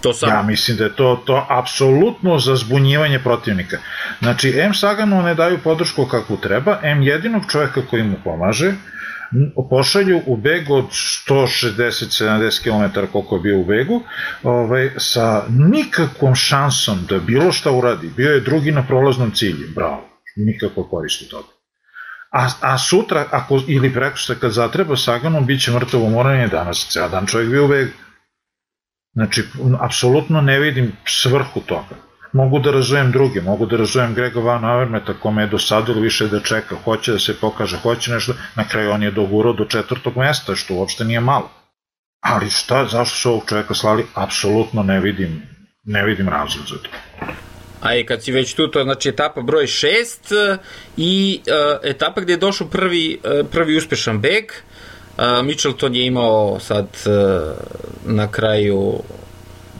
[0.00, 0.28] To sam...
[0.28, 3.78] Ja mislim da je to, to apsolutno za zbunjivanje protivnika.
[4.18, 8.72] Znači, M Saganu ne daju podršku kakvu treba, M jedinog čoveka koji mu pomaže,
[9.70, 10.84] pošalju u beg od
[11.28, 14.02] 160-70 km koliko je bio u begu,
[14.42, 18.10] ovaj, sa nikakvom šansom da bilo šta uradi.
[18.16, 21.48] Bio je drugi na prolaznom cilju, bravo, nikako koristi toga.
[22.32, 27.08] A, a sutra, ako, ili preko kad zatreba Saganom, bit će mrtvo moranje danas, ceo
[27.08, 27.90] dan čovjek bio u begu.
[29.16, 29.42] Znači,
[29.80, 31.96] apsolutno ne vidim svrhu toga.
[32.32, 36.40] Mogu da razumem druge, mogu da razumem Grega Van Avermeta kome je dosadilo više da
[36.40, 40.54] čeka, hoće da se pokaže, hoće nešto, na kraju on je dogurao do četvrtog mesta,
[40.54, 41.50] što uopšte nije malo.
[42.20, 45.42] Ali šta, zašto su ovog čoveka slali, apsolutno ne vidim,
[45.84, 46.90] ne vidim razlog za to.
[47.80, 50.58] A i kad si već tu, to znači etapa broj 6
[50.96, 54.44] i uh, etapa gde je došao prvi, uh, prvi uspešan beg.
[55.44, 57.12] Mitchelton je imao sad uh,
[58.04, 58.94] na kraju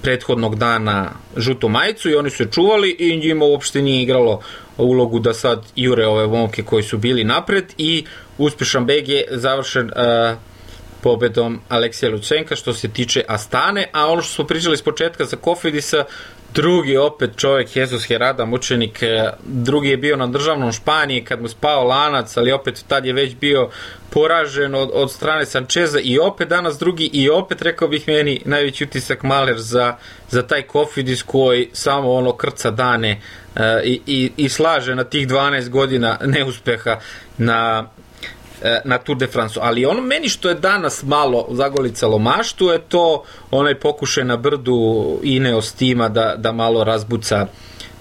[0.03, 4.41] prethodnog dana žutu majicu i oni su je čuvali i njima uopšte nije igralo
[4.79, 8.05] ulogu da sad jure ove momke koji su bili napred i
[8.39, 10.39] uspešan beg je završen uh,
[11.03, 15.37] pobedom Aleksija Lucenka što se tiče Astane, a ono što smo pričali s početka za
[15.37, 16.05] Kofidisa,
[16.57, 21.49] drugi opet čovjek, Jesus Herada, mučenik, e, drugi je bio na državnom Španiji kad mu
[21.49, 23.71] spao lanac, ali opet tad je već bio
[24.11, 28.85] poražen od, od strane Sančeza i opet danas drugi i opet rekao bih meni najveći
[28.85, 29.97] utisak Maler za,
[30.31, 33.21] za taj Kofidis koji samo ono krca dane
[33.55, 36.99] uh, i, i, i slaže na tih 12 godina neuspeha
[37.39, 37.89] na
[38.85, 39.61] na Tour de France.
[39.63, 45.19] Ali ono meni što je danas malo zagolicalo maštu je to onaj pokušaj na brdu
[45.23, 47.47] Ineos tima da, da malo razbuca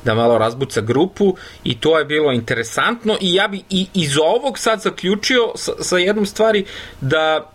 [0.05, 4.59] da malo razbuca grupu i to je bilo interesantno i ja bi i iz ovog
[4.59, 6.65] sad zaključio sa, sa jednom stvari
[7.01, 7.51] da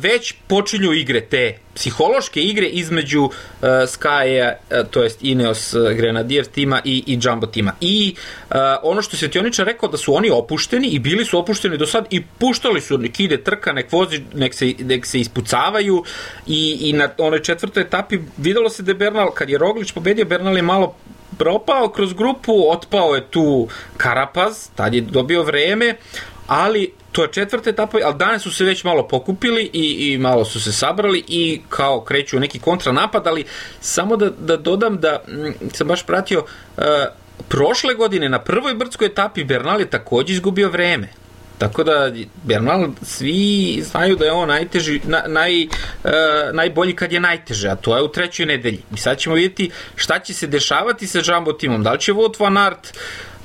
[0.00, 6.46] već počinju igre te psihološke igre između uh, Sky, uh, to jest Ineos uh, Grenadier
[6.46, 7.72] tima i, i Jumbo tima.
[7.80, 8.14] I
[8.50, 11.86] uh, ono što se Tioničar rekao da su oni opušteni i bili su opušteni do
[11.86, 16.04] sad i puštali su nek ide trka, nek vozi, nek se, nek se ispucavaju
[16.46, 20.24] i, i na onoj četvrtoj etapi videlo se da je Bernal, kad je Roglić pobedio,
[20.24, 20.94] Bernal je malo
[21.38, 25.96] propao kroz grupu, otpao je tu Karapaz, tad je dobio vreme,
[26.46, 30.44] ali to je četvrta etapa, ali danas su se već malo pokupili i, i malo
[30.44, 33.44] su se sabrali i kao kreću neki kontranapad, ali
[33.80, 36.84] samo da, da dodam da m, mm, sam baš pratio uh,
[37.48, 41.08] prošle godine na prvoj brdskoj etapi Bernal je takođe izgubio vreme.
[41.58, 46.10] Tako da Bernal svi znaju da je on najteži, na, naj, uh,
[46.52, 48.82] najbolji kad je najteže, a to je u trećoj nedelji.
[48.94, 51.82] I sad ćemo vidjeti šta će se dešavati sa Jumbo timom.
[51.82, 52.98] Da li će Wout van Aert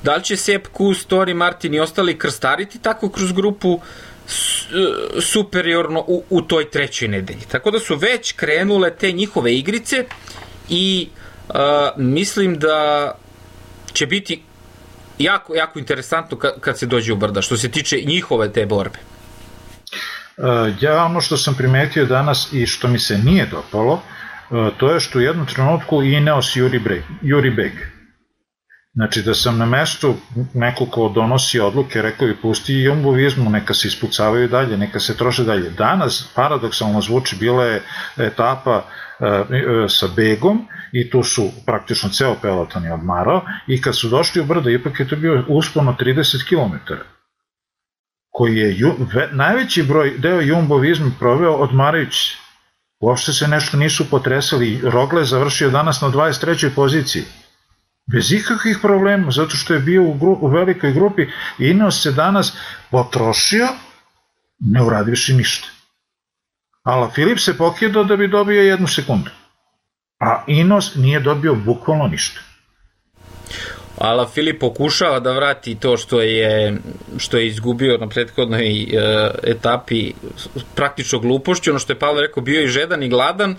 [0.06, 3.80] Da li će Sepp Kuss, Tori Martin i ostali krstariti tako kroz grupu
[5.20, 7.42] superiorno u, u toj trećoj nedelji.
[7.52, 10.06] Tako da su već krenule te njihove igrice
[10.70, 11.10] i
[11.50, 11.56] uh,
[11.98, 13.12] mislim da
[13.94, 14.42] će biti
[15.20, 19.00] jako, jako interesantno kad, kad se dođe u brda, što se tiče njihove te borbe.
[20.82, 24.02] Ja ono što sam primetio danas i što mi se nije dopalo,
[24.78, 27.95] to je što u jednom trenutku Ineos Juri, Breg, Juri Beg
[28.96, 30.16] Znači da sam na mestu
[30.54, 32.90] neko ko donosi odluke rekao i pusti i
[33.50, 35.70] neka se ispucavaju dalje, neka se troše dalje.
[35.70, 37.82] Danas paradoksalno zvuči bila je
[38.18, 38.84] etapa
[39.20, 44.10] e, e, sa Begom i tu su praktično ceo peloton je odmarao i kad su
[44.10, 46.94] došli u brdo ipak je to bio uspono 30 km
[48.30, 52.38] koji je ju, ve, najveći broj deo jumbovizma proveo odmarajući
[53.00, 56.70] uopšte se nešto nisu potresali Rogle je završio danas na 23.
[56.76, 57.24] poziciji
[58.12, 61.22] bez ikakvih problema, zato što je bio u, gru, u velikoj grupi
[61.60, 62.54] i Ineos se danas
[62.92, 63.68] potrošio,
[64.60, 65.68] ne uradivši ništa.
[66.84, 69.30] Ala Filip se pokidao da bi dobio jednu sekundu.
[70.20, 72.40] A Inos nije dobio bukvalno ništa.
[73.98, 76.78] Ala Filip pokušava da vrati to što je
[77.18, 78.88] što je izgubio na prethodnoj e,
[79.44, 80.14] etapi
[80.76, 83.56] praktično glupošću, ono što je Pavel rekao, bio i žedan i gladan,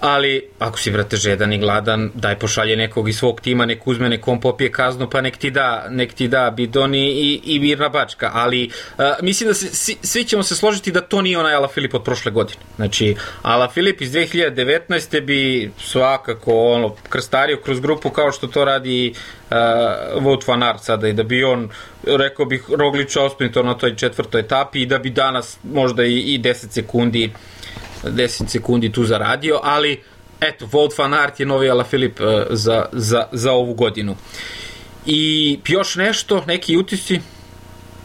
[0.00, 4.08] ali ako si vrate žedan i gladan, daj pošalje nekog iz svog tima, nek uzme,
[4.08, 7.88] nekom popije kaznu, pa nek ti da, nek ti da bidon i, i, i mirna
[7.88, 11.54] bačka, ali uh, mislim da se, svi, svi ćemo se složiti da to nije onaj
[11.54, 12.60] Ala Filip od prošle godine.
[12.76, 15.20] Znači, Ala Filip iz 2019.
[15.20, 19.14] bi svakako ono, krstario kroz grupu kao što to radi
[19.50, 19.56] uh,
[20.22, 21.68] Wout van Aert sada i da bi on,
[22.06, 26.38] rekao bih, Roglića osprinto na toj četvrtoj etapi i da bi danas možda i, i
[26.38, 27.30] 10 sekundi
[28.04, 30.02] 10 sekundi tu zaradio, ali
[30.40, 34.16] eto, Wout van Aert je novi Alaphilippe uh, za, za, za ovu godinu.
[35.06, 37.20] I još nešto, neki utisci?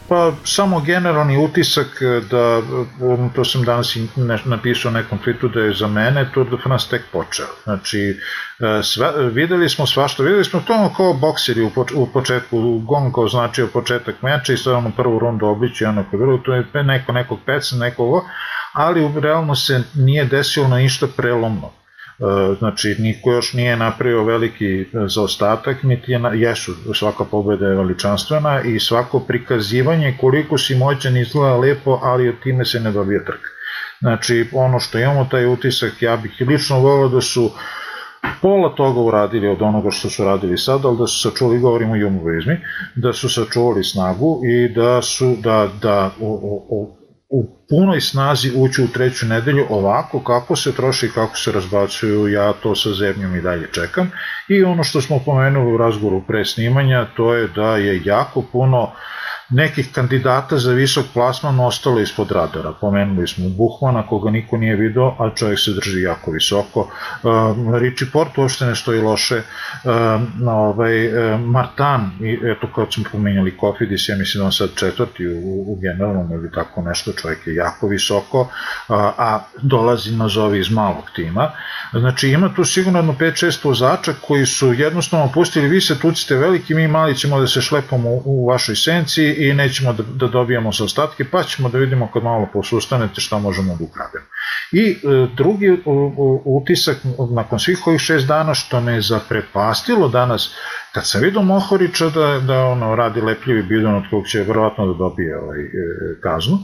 [0.08, 1.86] Pa samo generalni utisak
[2.30, 2.62] da,
[3.34, 3.96] to sam danas
[4.44, 7.46] napisao nekom tweetu da je za mene Tour de France tek počeo.
[7.64, 8.16] Znači,
[8.82, 13.28] sve, videli smo svašta, videli smo to kao bokseri u, poč, u početku, gong kao
[13.28, 17.12] značio početak meča i sad ono prvu rundu obliči, ono kao bilo, to je neko
[17.12, 18.24] nekog peca, nekog
[18.76, 21.70] ali realno se nije desilo na ništa prelomno.
[21.70, 27.66] E, znači, niko još nije napravio veliki e, zaostatak, niti je, na, jesu, svaka pobeda
[27.66, 32.92] je veličanstvena i svako prikazivanje koliko si moćan izgleda lepo, ali od time se ne
[32.92, 33.48] dobija trka.
[34.00, 37.50] Znači, ono što imamo, taj utisak, ja bih lično volio da su
[38.42, 41.96] pola toga uradili od onoga što su radili sad, ali da su sačuvali, govorimo o
[41.96, 42.56] jumovizmi,
[42.94, 46.95] da su sačuvali snagu i da su, da, da o, o,
[47.28, 52.52] u punoj snazi ući u treću nedelju ovako kako se troši kako se razbacuju, ja
[52.52, 54.10] to sa zemljom i dalje čekam.
[54.48, 58.82] I ono što smo pomenuli u razgovoru pre snimanja, to je da je jako puno
[58.82, 58.90] uh,
[59.50, 62.72] nekih kandidata za visok plasman ostalo ispod radara.
[62.80, 66.80] Pomenuli smo Buhmana, koga niko nije video, a čovjek se drži jako visoko.
[66.80, 69.42] Uh, Richie Port uopšte ne stoji loše.
[69.84, 69.92] Uh,
[70.48, 75.26] ovaj, uh, Martan, i eto kad smo pomenjali Kofidis, ja mislim da on sad četvrti
[75.26, 78.48] u, u generalnom ili tako nešto, čovjek je jako visoko, uh,
[78.98, 81.50] a dolazi nazovi iz malog tima.
[81.92, 86.74] Znači ima tu sigurno jedno 5-6 vozača koji su jednostavno pustili, vi se tucite veliki,
[86.74, 90.72] mi mali ćemo da se šlepamo u, u vašoj senci i nećemo da, da dobijamo
[90.72, 94.24] sa ostatke, pa ćemo da vidimo kad malo posustanete šta možemo da ukrademo.
[94.72, 94.96] I e,
[95.36, 95.78] drugi u,
[96.16, 96.96] u, utisak
[97.30, 100.54] nakon svih ovih šest dana što me zaprepastilo danas,
[100.92, 104.98] kad sam vidio Mohorića da, da ono, radi lepljivi bidon od kog će verovatno da
[104.98, 105.70] dobije ovaj, e,
[106.22, 106.58] kaznu,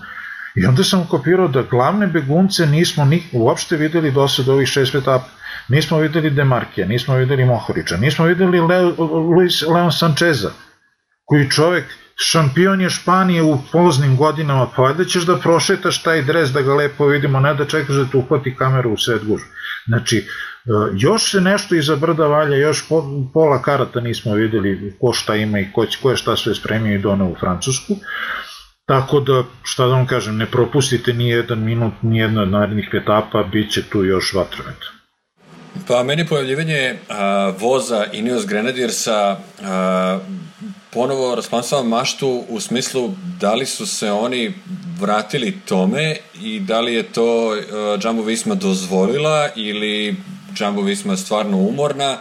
[0.55, 4.95] I onda sam kopirao da glavne begunce nismo ni, uopšte videli do sad ovih šest
[4.95, 5.29] etapa.
[5.69, 8.95] Nismo videli Demarkija, nismo videli Mohorića, nismo videli Leo,
[9.37, 10.51] Luis Leon Sančeza,
[11.25, 11.85] koji čovek
[12.31, 16.75] šampion je Španije u poznim godinama, pa valjda ćeš da prošetaš taj dres da ga
[16.75, 19.45] lepo vidimo, ne da čekaš da te uhvati kameru u sred gužu.
[19.87, 20.27] Znači, e,
[20.97, 22.85] još se nešto iza brda valja, još
[23.33, 27.03] pola karata nismo videli ko šta ima i ko, ko je šta sve spremio i
[27.03, 27.97] donao u Francusku.
[28.87, 32.89] Tako da, šta da vam kažem, ne propustite ni jedan minut, ni jedna od narednih
[32.93, 35.02] etapa, bit će tu još vatrometa.
[35.89, 40.19] Pa meni pojavljivanje a, voza Ineos Grenadiersa a,
[40.93, 43.11] ponovo rasplansava maštu u smislu
[43.41, 44.55] da li su se oni
[45.01, 47.55] vratili tome i da li je to uh,
[48.05, 50.17] Jumbo Visma dozvolila ili
[50.59, 52.19] Jumbo Visma stvarno umorna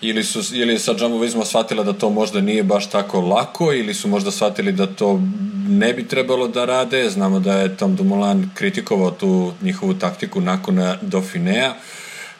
[0.00, 3.72] ili, su, ili je sad Jumbo Visma shvatila da to možda nije baš tako lako
[3.72, 5.20] ili su možda shvatili da to
[5.68, 7.10] ne bi trebalo da rade.
[7.10, 11.74] Znamo da je Tom Dumoulin kritikovao tu njihovu taktiku nakon Dauphinea.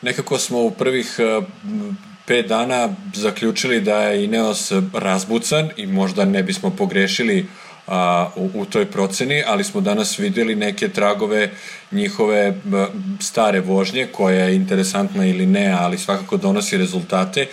[0.03, 1.44] Nekako smo u prvih uh,
[2.26, 7.47] pet dana zaključili da je Ineos razbucan i možda ne bismo pogrešili
[7.86, 11.51] a, u, u toj proceni, ali smo danas videli neke tragove
[11.92, 12.55] njihove
[13.20, 17.47] stare vožnje, koja je interesantna ili ne, ali svakako donosi rezultate.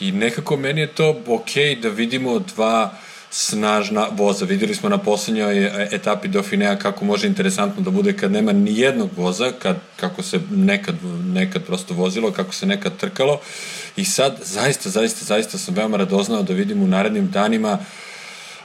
[0.00, 2.98] I nekako meni je to ok da vidimo dva
[3.30, 4.44] snažna voza.
[4.44, 8.78] Videli smo na poslednjoj e, etapi Dauphinea kako može interesantno da bude kad nema ni
[8.78, 13.40] jednog voza, kad, kako se nekad, nekad prosto vozilo, kako se nekad trkalo.
[13.96, 17.78] I sad, zaista, zaista, zaista sam veoma radoznao da vidim u narednim danima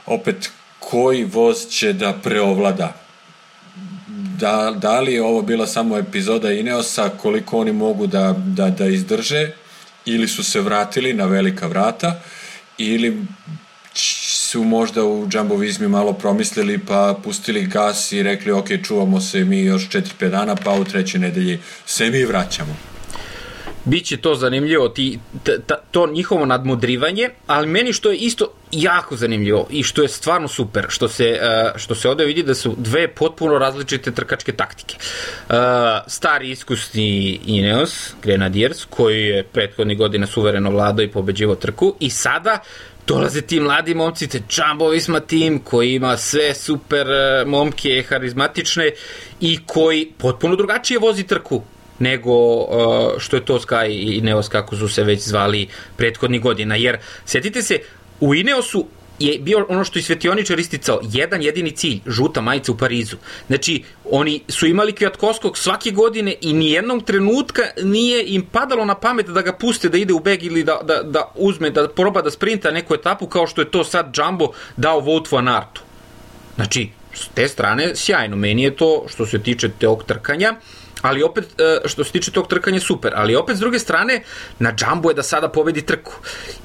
[0.06, 2.92] opet koji voz će da preovlada.
[4.38, 8.86] Da, da li je ovo bila samo epizoda Ineosa, koliko oni mogu da, da, da
[8.86, 9.50] izdrže,
[10.04, 12.20] ili su se vratili na velika vrata,
[12.78, 13.26] ili
[14.54, 19.60] su možda u džambovizmi malo promislili pa pustili gas i rekli ok, čuvamo se mi
[19.60, 22.76] još 4-5 dana pa u trećoj nedelji se mi vraćamo.
[23.84, 29.16] Biće to zanimljivo, ti, t, t, to njihovo nadmudrivanje, ali meni što je isto jako
[29.16, 32.74] zanimljivo i što je stvarno super, što se, e, što se ovde vidi da su
[32.78, 34.96] dve potpuno različite trkačke taktike.
[34.96, 35.54] E,
[36.06, 42.58] stari iskusni Ineos, Grenadiers, koji je prethodnih godina suvereno vladao i pobeđivo trku i sada
[43.06, 48.90] dolaze ti mladi momci, te Jumbo Visma tim koji ima sve super e, momke, harizmatične
[49.40, 51.62] i koji potpuno drugačije vozi trku
[51.98, 52.66] nego uh,
[53.18, 56.76] što je to Sky i Neos kako su se već zvali prethodnih godina.
[56.76, 57.78] Jer, sjetite se,
[58.20, 58.86] u Ineosu
[59.18, 63.16] je bio ono što je svetioničar isticao, jedan jedini cilj, žuta majica u Parizu.
[63.46, 69.26] Znači, oni su imali Kviatkoskog svake godine i nijednog trenutka nije im padalo na pamet
[69.26, 72.30] da ga puste da ide u beg ili da, da, da uzme, da proba da
[72.30, 75.82] sprinta neku etapu kao što je to sad Jumbo dao Wout van Artu.
[76.54, 78.36] Znači, s te strane, sjajno.
[78.36, 80.54] Meni je to, što se tiče teog trkanja,
[81.02, 83.12] ali opet, e, što se tiče tog trkanja, super.
[83.16, 84.22] Ali opet, s druge strane,
[84.58, 86.12] na Jumbo je da sada pobedi trku.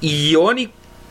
[0.01, 0.67] I oni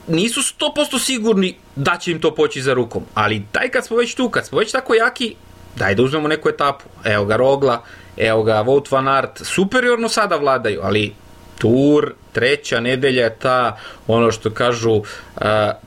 [0.08, 4.14] nisu 100% sigurni da će im to poći za rukom, ali daj kad smo već
[4.14, 5.34] tu, kad smo već tako jaki,
[5.76, 6.84] daj da uzmemo neku etapu.
[7.04, 7.82] Evo ga Rogla,
[8.16, 11.12] evo ga Wout van Aert, superiorno sada vladaju, ali
[11.58, 15.02] tur, treća nedelja je ta, ono što kažu, uh,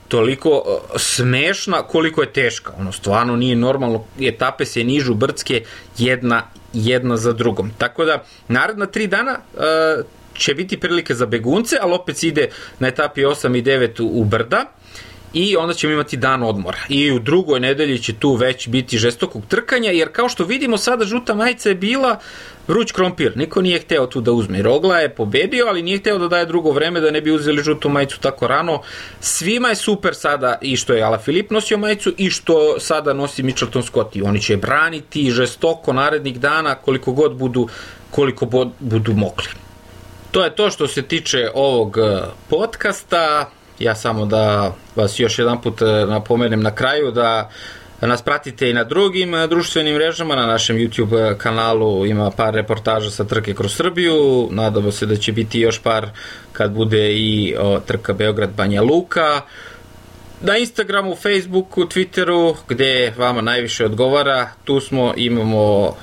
[0.08, 2.74] toliko uh, smešna koliko je teška.
[2.80, 5.64] Ono, stvarno nije normalno, etape se nižu brdske
[5.98, 6.44] jedna,
[6.74, 7.72] jedna za drugom.
[7.78, 10.06] Tako da, naredna tri dana, uh,
[10.38, 14.66] će biti prilike za begunce, ali opet ide na etapi 8 i 9 u Brda
[15.34, 16.78] i onda ćemo imati dan odmora.
[16.90, 21.06] I u drugoj nedelji će tu već biti žestokog trkanja, jer kao što vidimo sada
[21.06, 22.20] žuta majica je bila
[22.68, 23.38] vruć krompir.
[23.38, 24.62] Niko nije hteo tu da uzme.
[24.62, 27.90] Rogla je pobedio, ali nije hteo da daje drugo vreme da ne bi uzeli žutu
[27.90, 28.82] majicu tako rano.
[29.20, 33.44] Svima je super sada i što je Ala Filip nosio majicu i što sada nosi
[33.44, 34.16] Mitchelton Scott.
[34.16, 37.68] I oni će braniti žestoko narednih dana koliko god budu
[38.12, 38.46] koliko
[38.80, 39.71] budu mogli.
[40.32, 43.50] To je to što se tiče ovog e, podcasta.
[43.80, 47.50] Ja samo da vas još jedan put e, napomenem na kraju da
[48.02, 53.12] nas pratite i na drugim e, društvenim mrežama, na našem YouTube kanalu ima par reportaža
[53.12, 56.10] sa trke kroz Srbiju, nadamo se da će biti još par
[56.54, 59.42] kad bude i o, trka Beograd Banja Luka
[60.42, 65.96] na Instagramu, Facebooku, Twitteru, gde vama najviše odgovara, tu smo, imamo uh,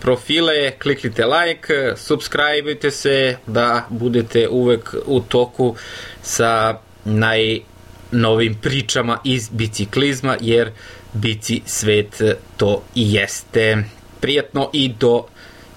[0.00, 5.76] profile, kliknite like, subscribeujte se da budete uvek u toku
[6.22, 10.70] sa najnovim pričama iz biciklizma, jer
[11.12, 12.22] bici svet
[12.56, 13.84] to i jeste.
[14.20, 15.24] Prijatno i do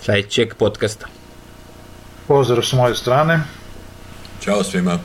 [0.01, 1.07] sledećeg podcasta.
[2.27, 3.39] Pozdrav s moje strane.
[4.43, 4.99] Ćao svima.